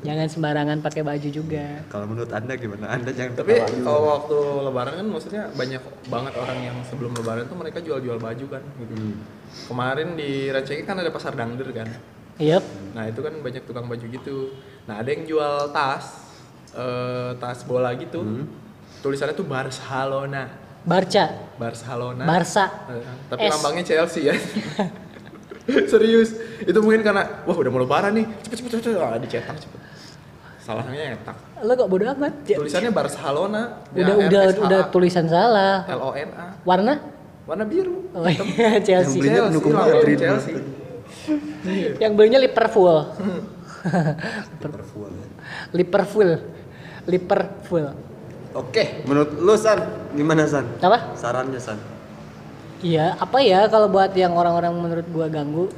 Jangan 0.00 0.26
sembarangan 0.26 0.78
pakai 0.80 1.02
baju 1.02 1.28
juga. 1.28 1.84
Kalau 1.86 2.08
menurut 2.08 2.30
anda 2.30 2.54
gimana? 2.54 2.88
Anda 2.90 3.12
jangan 3.12 3.36
tapi 3.36 3.52
kalau 3.78 4.00
waktu 4.08 4.36
lebaran 4.64 4.94
kan 4.96 5.06
maksudnya 5.06 5.42
banyak 5.50 5.80
banget 6.06 6.32
orang 6.34 6.58
yang 6.62 6.76
sebelum 6.82 7.12
lebaran 7.12 7.44
tuh 7.44 7.54
mereka 7.54 7.78
jual-jual 7.78 8.16
baju 8.16 8.46
kan 8.48 8.62
gitu 8.78 8.92
Hmm. 8.92 9.14
kemarin 9.66 10.14
di 10.14 10.48
Rancaikek 10.48 10.84
kan 10.84 10.96
ada 10.96 11.08
pasar 11.08 11.34
dangder 11.34 11.68
kan 11.70 11.88
Yep. 12.38 12.62
nah 12.90 13.04
itu 13.04 13.20
kan 13.20 13.34
banyak 13.36 13.62
tukang 13.62 13.84
baju 13.84 14.00
gitu 14.02 14.56
nah 14.86 14.96
ada 14.96 15.08
yang 15.08 15.26
jual 15.26 15.68
tas 15.68 16.32
eh, 16.72 17.36
tas 17.36 17.60
bola 17.62 17.92
gitu 17.92 18.18
Hmm. 18.18 18.46
tulisannya 19.00 19.34
tuh 19.34 19.44
Barcelona 19.44 20.48
Barca, 20.80 21.28
Barcelona 21.54 22.24
Barca. 22.24 22.88
Eh, 22.88 23.04
tapi 23.28 23.42
S. 23.42 23.50
lambangnya 23.52 23.84
Chelsea 23.84 24.22
ya 24.24 24.34
serius 25.92 26.36
itu 26.62 26.78
mungkin 26.82 27.02
karena 27.02 27.42
wah 27.46 27.56
udah 27.56 27.70
mau 27.70 27.80
lebaran 27.82 28.12
nih 28.16 28.26
cepet 28.46 28.56
cepet 28.62 28.70
cepet 28.82 28.98
ah, 28.98 29.18
dicetak 29.18 29.56
cepet 29.58 29.80
salahnya 30.60 31.16
nyetak 31.16 31.36
Lo 31.60 31.76
kok 31.76 31.92
bodo 31.92 32.08
amat? 32.08 32.32
Ya, 32.48 32.56
tulisannya 32.56 32.88
Barcelona 32.88 33.84
udah 33.92 34.16
udah 34.16 34.42
udah 34.64 34.80
tulisan 34.88 35.28
salah. 35.28 35.84
L 35.84 36.00
O 36.00 36.16
N 36.16 36.32
A 36.32 36.56
Warna? 36.64 37.20
warna 37.48 37.66
biru 37.66 38.06
Oh 38.14 38.30
iya, 38.30 38.78
Chelsea. 38.86 39.18
Yang 39.18 39.26
belinya 39.26 39.42
pendukung. 39.50 39.72
Chelsea 40.14 40.54
Yang 42.02 42.12
belinya 42.14 42.38
Liverpool. 42.38 42.96
Liverpool 44.62 45.10
ya. 45.10 45.26
Liverpool. 45.74 46.30
Liverpool. 47.10 47.84
Oke, 48.50 49.02
menurut 49.06 49.30
lu 49.38 49.54
San, 49.54 49.78
gimana 50.14 50.42
San? 50.46 50.66
Apa? 50.82 51.14
Sarannya 51.14 51.58
San? 51.62 51.78
Iya, 52.80 53.16
apa 53.20 53.38
ya 53.44 53.68
kalau 53.68 53.92
buat 53.92 54.12
yang 54.16 54.32
orang-orang 54.32 54.72
menurut 54.72 55.06
gua 55.12 55.26
ganggu? 55.28 55.68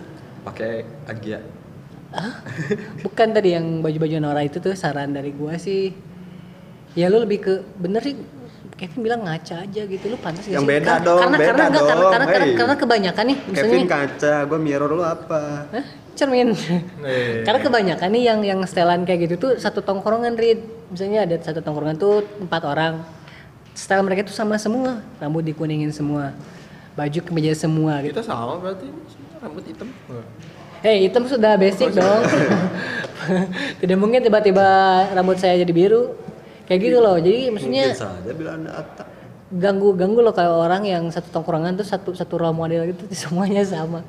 Pakai 0.47 0.87
Agia. 1.07 1.43
Bukan 3.03 3.29
tadi 3.33 3.57
yang 3.57 3.81
baju-baju 3.81 4.17
Nora 4.21 4.43
itu 4.45 4.63
tuh 4.63 4.77
saran 4.79 5.11
dari 5.11 5.35
gua 5.35 5.59
sih. 5.59 5.91
Ya 6.93 7.09
lu 7.09 7.25
lebih 7.25 7.39
ke 7.41 7.55
bener 7.81 8.05
sih 8.05 8.15
Kevin 8.77 9.01
bilang 9.01 9.23
ngaca 9.25 9.65
aja 9.65 9.83
gitu 9.87 10.05
lu 10.11 10.19
pantas 10.21 10.45
Yang 10.45 10.63
sih? 10.65 10.69
beda 10.69 10.91
Karena- 10.99 11.07
dong, 11.07 11.19
karena, 11.23 11.37
beda 11.39 11.47
karena, 11.47 11.63
enggak, 11.63 11.83
karena, 11.83 12.03
dong, 12.03 12.13
karena, 12.13 12.27
karena, 12.27 12.47
hey. 12.47 12.57
karena 12.59 12.75
kebanyakan 12.77 13.25
nih 13.25 13.39
misalnya 13.47 13.73
Kevin 13.73 13.87
kaca, 13.89 14.35
gue 14.45 14.59
mirror 14.59 14.91
lu 14.93 15.05
apa? 15.07 15.43
Hah? 15.71 15.87
cermin 16.13 16.53
karena 17.47 17.61
kebanyakan 17.61 18.09
nih 18.13 18.23
yang 18.29 18.41
yang 18.45 18.61
setelan 18.69 19.03
kayak 19.09 19.29
gitu 19.29 19.35
tuh 19.41 19.53
satu 19.57 19.81
tongkrongan 19.81 20.37
read 20.37 20.61
misalnya 20.93 21.25
ada 21.25 21.37
satu 21.41 21.65
tongkrongan 21.65 21.97
tuh 21.97 22.21
empat 22.37 22.63
orang 22.69 23.01
style 23.73 24.05
mereka 24.05 24.29
tuh 24.29 24.37
sama 24.37 24.61
semua 24.61 25.01
rambut 25.17 25.41
dikuningin 25.41 25.89
semua 25.89 26.37
baju 26.93 27.19
kemeja 27.25 27.53
semua 27.55 28.01
gitu 28.01 28.17
kita 28.17 28.25
sama 28.25 28.61
berarti 28.61 28.87
rambut 29.41 29.65
hitam 29.65 29.89
Hei, 30.83 31.07
hitam 31.07 31.23
sudah 31.31 31.55
basic 31.55 31.95
dong. 31.95 32.27
Tidak 33.81 33.95
mungkin 33.95 34.19
tiba-tiba 34.19 34.67
rambut 35.15 35.39
saya 35.39 35.55
jadi 35.55 35.71
biru. 35.71 36.11
Kayak 36.67 36.81
gitu 36.83 36.99
loh. 36.99 37.15
Jadi 37.23 37.55
maksudnya 37.55 37.95
Mungkin 37.95 38.03
saja 38.03 38.31
bila 38.35 38.51
anda 38.59 38.71
atak. 38.75 39.07
ganggu-ganggu 39.53 40.19
loh 40.19 40.35
kalau 40.35 40.59
orang 40.59 40.83
yang 40.83 41.07
satu 41.07 41.31
tongkrongan 41.31 41.79
tuh 41.79 41.87
satu 41.87 42.19
satu 42.19 42.35
role 42.35 42.51
model 42.51 42.83
gitu 42.91 43.07
semuanya 43.31 43.63
sama. 43.63 44.03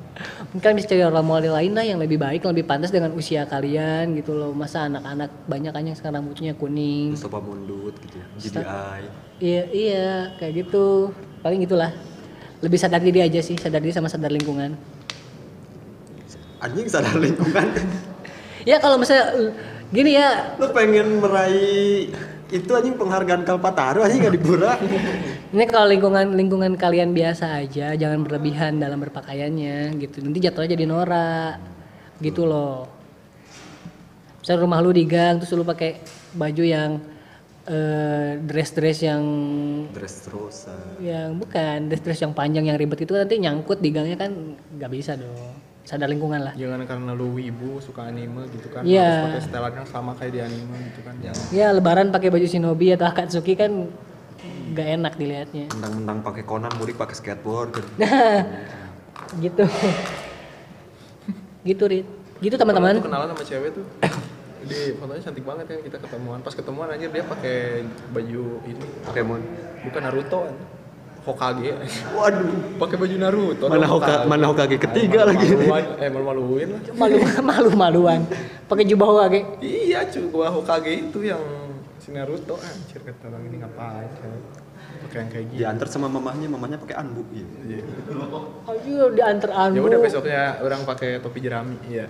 Mungkin 0.50 0.74
bisa 0.74 0.90
cari 0.90 1.06
role 1.06 1.22
model 1.22 1.54
lain 1.54 1.78
lah 1.78 1.86
yang 1.86 2.02
lebih 2.02 2.18
baik, 2.18 2.42
yang 2.42 2.50
lebih 2.50 2.66
pantas 2.66 2.90
dengan 2.90 3.14
usia 3.14 3.46
kalian 3.46 4.18
gitu 4.18 4.34
loh. 4.34 4.50
Masa 4.50 4.90
anak-anak 4.90 5.30
banyak 5.46 5.70
kan 5.70 5.84
yang 5.86 5.94
sekarang 5.94 6.26
rambutnya 6.26 6.58
kuning. 6.58 7.14
Mustafa 7.14 7.38
Mundut 7.38 7.94
gitu 8.02 8.18
ya. 8.18 8.26
GDI. 8.34 9.02
Iya, 9.38 9.62
iya, 9.70 10.10
kayak 10.42 10.66
gitu. 10.66 11.14
Paling 11.38 11.62
gitulah. 11.62 11.94
Lebih 12.64 12.78
sadar 12.80 13.04
diri 13.04 13.20
aja 13.20 13.44
sih, 13.44 13.60
sadar 13.60 13.84
diri 13.84 13.92
sama 13.92 14.08
sadar 14.08 14.32
lingkungan. 14.32 14.72
Anjing 16.64 16.88
sadar 16.88 17.16
lingkungan. 17.20 17.68
Ya 18.64 18.80
kalau 18.80 18.96
misalnya 18.96 19.52
gini 19.92 20.16
ya, 20.16 20.56
lu 20.56 20.72
pengen 20.72 21.20
meraih 21.20 22.08
itu 22.48 22.72
anjing 22.72 22.96
penghargaan 22.96 23.44
Kalpataru 23.44 24.00
anjing 24.00 24.24
gak 24.24 24.40
diburak. 24.40 24.80
Ini 25.52 25.68
kalau 25.68 25.84
lingkungan 25.84 26.32
lingkungan 26.32 26.72
kalian 26.80 27.12
biasa 27.12 27.60
aja, 27.60 27.92
jangan 27.92 28.24
berlebihan 28.24 28.80
dalam 28.80 29.04
berpakaiannya 29.04 30.00
gitu. 30.00 30.24
Nanti 30.24 30.48
jatuhnya 30.48 30.80
jadi 30.80 30.88
norak. 30.88 31.60
Gitu 32.24 32.48
loh. 32.48 32.88
Misalnya 34.40 34.64
rumah 34.64 34.80
lu 34.80 34.96
di 34.96 35.04
gang 35.04 35.44
terus 35.44 35.52
lu 35.52 35.60
pakai 35.60 36.00
baju 36.32 36.64
yang 36.64 37.04
eh, 37.66 38.36
dress-dress 38.38 38.98
yang 39.02 39.22
Dress 39.90 40.28
Rosa. 40.28 40.76
yang 40.98 41.34
bukan 41.34 41.88
dress-dress 41.88 42.20
yang 42.20 42.32
panjang 42.32 42.64
yang 42.64 42.76
ribet 42.76 43.00
itu 43.00 43.12
nanti 43.12 43.36
nyangkut 43.36 43.78
di 43.78 43.88
gangnya 43.88 44.16
kan 44.16 44.30
nggak 44.70 44.90
bisa 44.90 45.14
dong. 45.14 45.56
Sadar 45.82 46.08
lingkungan 46.08 46.40
lah. 46.40 46.54
jangan 46.54 46.80
karena 46.84 47.12
lu 47.12 47.34
wibu 47.34 47.76
suka 47.76 48.08
anime 48.08 48.48
gitu 48.50 48.68
kan 48.68 48.80
Iya. 48.82 49.04
harus 49.04 49.24
pakai 49.28 49.42
setelan 49.44 49.72
yang 49.74 49.84
sama 49.86 50.12
kayak 50.14 50.32
di 50.32 50.40
anime 50.40 50.76
gitu 50.88 51.00
kan 51.02 51.14
jangan 51.20 51.44
Ya 51.50 51.68
lebaran 51.70 52.08
pakai 52.08 52.28
baju 52.28 52.46
shinobi 52.46 52.86
atau 52.90 53.04
akatsuki 53.04 53.52
kan 53.52 53.92
nggak 54.72 54.88
enak 54.94 55.12
dilihatnya. 55.14 55.68
Mentang-mentang 55.70 56.18
pakai 56.22 56.42
Conan 56.42 56.72
mudik 56.74 56.96
pakai 56.96 57.12
skateboard 57.12 57.68
kan. 57.70 57.84
gitu. 59.44 59.64
gitu 61.62 61.84
Rit. 61.86 62.08
Gitu 62.40 62.56
teman-teman. 62.56 63.00
Kenalan 63.00 63.28
sama 63.30 63.42
cewek 63.42 63.70
tuh 63.72 63.84
di 64.64 64.78
fotonya 64.94 65.22
cantik 65.22 65.42
banget 65.42 65.64
kan 65.66 65.78
kita 65.80 65.96
ketemuan 65.98 66.38
pas 66.38 66.52
ketemuan 66.52 66.88
aja 66.88 67.06
dia 67.06 67.22
pakai 67.22 67.58
baju 68.10 68.42
ini 68.64 68.84
Pokemon. 69.02 69.40
bukan 69.82 70.00
Naruto 70.00 70.40
kan 70.42 70.56
Hokage 71.24 71.72
Waduh. 72.10 72.76
pakai 72.76 72.96
baju 72.98 73.16
Naruto 73.16 73.64
Mana 73.66 73.80
dong, 73.80 73.92
Hoka- 73.94 74.08
tahu. 74.14 74.28
mana 74.28 74.44
Hokage 74.46 74.76
ketiga 74.78 75.18
Malu- 75.22 75.28
lagi. 75.30 75.46
maluan, 75.54 75.84
eh 75.96 76.08
malu-maluin 76.10 76.68
lah 76.68 76.80
malu 76.94 77.16
malu 77.50 77.70
maluan 77.74 78.20
pakai 78.64 78.84
jubah 78.84 79.08
wage 79.14 79.40
iya 79.60 80.04
cuy 80.04 80.24
gua 80.28 80.48
Hokage 80.48 80.92
itu 81.02 81.18
yang 81.22 81.40
si 81.96 82.10
Naruto 82.10 82.56
anjir 82.56 83.00
kata 83.00 83.24
orang 83.26 83.42
ini 83.46 83.56
ngapain 83.58 84.08
coy. 84.14 84.36
pakai 85.00 85.16
yang 85.16 85.28
kayak 85.30 85.44
gitu 85.46 85.58
Diantar 85.58 85.86
sama 85.86 86.06
mamahnya, 86.06 86.46
mamahnya 86.46 86.76
pakai 86.76 86.96
anbu. 86.96 87.24
Iya. 87.30 87.46
Iya. 87.66 87.80
ayo 88.66 89.04
diantar 89.10 89.50
ya 89.50 89.64
anu 89.64 89.80
udah 89.82 89.98
besoknya 89.98 90.42
orang 90.60 90.80
pakai 90.82 91.18
topi 91.18 91.40
jerami 91.40 91.76
iya 91.86 92.04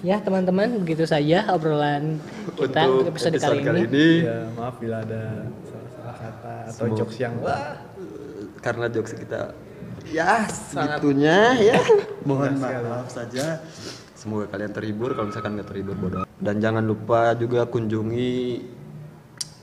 ya 0.00 0.16
teman-teman 0.18 0.78
begitu 0.78 1.04
saja 1.04 1.48
obrolan 1.50 2.20
kita 2.54 2.80
untuk 2.84 3.10
episode, 3.10 3.36
kali, 3.36 3.60
ini. 3.86 4.08
Iya, 4.22 4.38
maaf 4.52 4.76
bila 4.76 5.02
ada 5.02 5.48
salah-salah 5.62 6.16
kata 6.16 6.54
atau 6.64 6.72
Semoga- 6.72 6.98
jokes 6.98 7.16
yang 7.16 7.34
wah 7.40 7.76
Karena 8.56 8.86
jokes 8.88 9.12
kita 9.12 9.54
ya 10.06 10.46
Sangat- 10.46 10.98
segitunya 10.98 11.38
ya. 11.56 11.78
Mohon 12.28 12.58
maaf 12.58 13.08
saja. 13.08 13.62
Semoga 14.12 14.46
kalian 14.48 14.72
terhibur. 14.72 15.14
Kalau 15.14 15.28
misalkan 15.28 15.54
nggak 15.54 15.68
terhibur 15.68 15.94
bodoh. 15.94 16.22
Dan 16.36 16.58
jangan 16.58 16.82
lupa 16.82 17.34
juga 17.34 17.62
kunjungi 17.64 18.34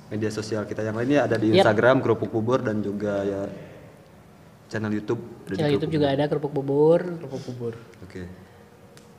media 0.07 0.29
sosial 0.29 0.63
kita 0.63 0.81
yang 0.81 0.95
lainnya 0.95 1.25
ada 1.25 1.35
di. 1.35 1.51
Instagram 1.51 1.99
Kerupuk 1.99 2.29
Bubur 2.29 2.59
dan 2.59 2.79
juga 2.79 3.23
ya 3.23 3.41
channel 4.67 4.93
YouTube. 4.93 5.19
channel 5.47 5.73
YouTube 5.73 5.93
juga 5.93 6.07
ada 6.09 6.23
kerupuk 6.25 6.51
bubur 6.51 7.01
kerupuk 7.19 7.41
bubur 7.43 7.73
Bubur. 7.73 8.03
Oke. 8.03 8.23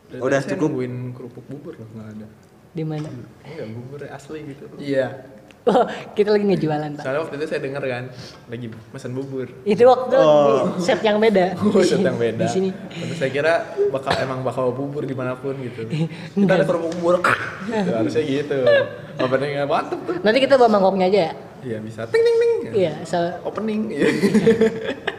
Dari 0.07 0.21
Udah 0.21 0.41
cukup. 0.41 0.69
nungguin 0.71 0.95
kerupuk 1.13 1.45
bubur 1.47 1.75
loh 1.75 1.89
nggak 1.91 2.09
ada 2.13 2.27
di 2.71 2.83
mana 2.83 3.07
enggak 3.43 3.69
bubur 3.71 4.01
asli 4.05 4.39
gitu 4.45 4.65
iya 4.77 5.31
oh, 5.65 5.87
kita 6.13 6.29
lagi 6.29 6.45
ngejualan 6.45 6.91
pak 6.93 7.03
soalnya 7.03 7.21
waktu 7.23 7.35
itu 7.35 7.47
saya 7.47 7.61
denger 7.63 7.83
kan 7.83 8.05
lagi 8.47 8.67
pesan 8.91 9.13
bubur 9.13 9.47
itu 9.63 9.83
waktu 9.83 10.17
di 10.19 10.83
set 10.83 11.01
yang 11.01 11.17
beda 11.17 11.55
Oh, 11.65 11.81
set 11.81 12.03
yang 12.03 12.19
beda. 12.19 12.43
di 12.43 12.49
sini 12.49 12.69
Terus 12.91 13.17
saya 13.17 13.31
kira 13.31 13.53
bakal 13.89 14.13
emang 14.19 14.43
bakal 14.43 14.71
bubur 14.71 15.03
di 15.03 15.15
mana 15.15 15.35
pun 15.35 15.55
gitu. 15.57 15.87
Kita 16.35 16.53
ada 16.53 16.67
kerupuk 16.67 16.91
bubur. 16.95 17.15
gitu, 17.65 17.91
harusnya 17.91 18.23
gitu. 18.23 18.59
Openingnya 19.17 19.65
mantep 19.65 19.99
tuh. 20.03 20.19
nanti 20.21 20.39
kita 20.39 20.55
bawa 20.55 20.69
mangkoknya 20.69 21.07
aja 21.07 21.21
ya 21.23 21.33
Iya 21.65 21.79
bisa. 21.81 22.01
Ting 22.07 22.21
ting 22.21 22.37
ting. 22.37 22.53
iya 22.75 22.93
so, 23.07 23.17
Opening. 23.41 23.89
Iya. 23.89 24.05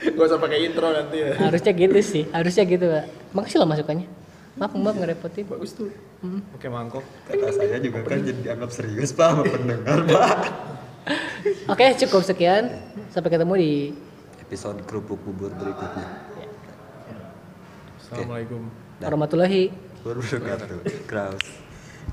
Gak 0.00 0.24
usah 0.24 0.40
pakai 0.40 0.58
intro 0.64 0.88
nanti 0.88 1.16
ya. 1.20 1.36
harusnya 1.36 1.72
gitu 1.76 2.00
sih 2.00 2.24
harusnya 2.32 2.64
gitu 2.64 2.84
pak 2.88 3.04
makasih 3.36 3.56
loh 3.60 3.68
masukannya 3.68 4.08
maaf 4.56 4.72
maaf 4.74 4.96
ngerepotin 4.96 5.44
Bagus 5.46 5.72
tuh. 5.76 5.88
Pakai 6.56 6.68
mangkok. 6.68 7.04
Kata 7.24 7.48
saya 7.48 7.80
juga 7.80 8.04
kan 8.04 8.20
jadi 8.20 8.40
dianggap 8.44 8.70
serius 8.72 9.12
pak 9.16 9.28
sama 9.32 9.44
pendengar 9.48 9.98
pak. 10.04 10.38
oke 11.72 11.86
cukup 12.04 12.22
sekian 12.24 12.64
sampai 13.08 13.30
ketemu 13.32 13.54
di 13.56 13.72
Episode 14.44 14.84
Kerupuk 14.84 15.16
Bubur 15.22 15.48
berikutnya. 15.56 16.06
Assalamualaikum. 18.00 18.66
warahmatullahi 19.00 19.70
Wabarakatuh. 20.02 20.80
Kraus. 21.06 21.69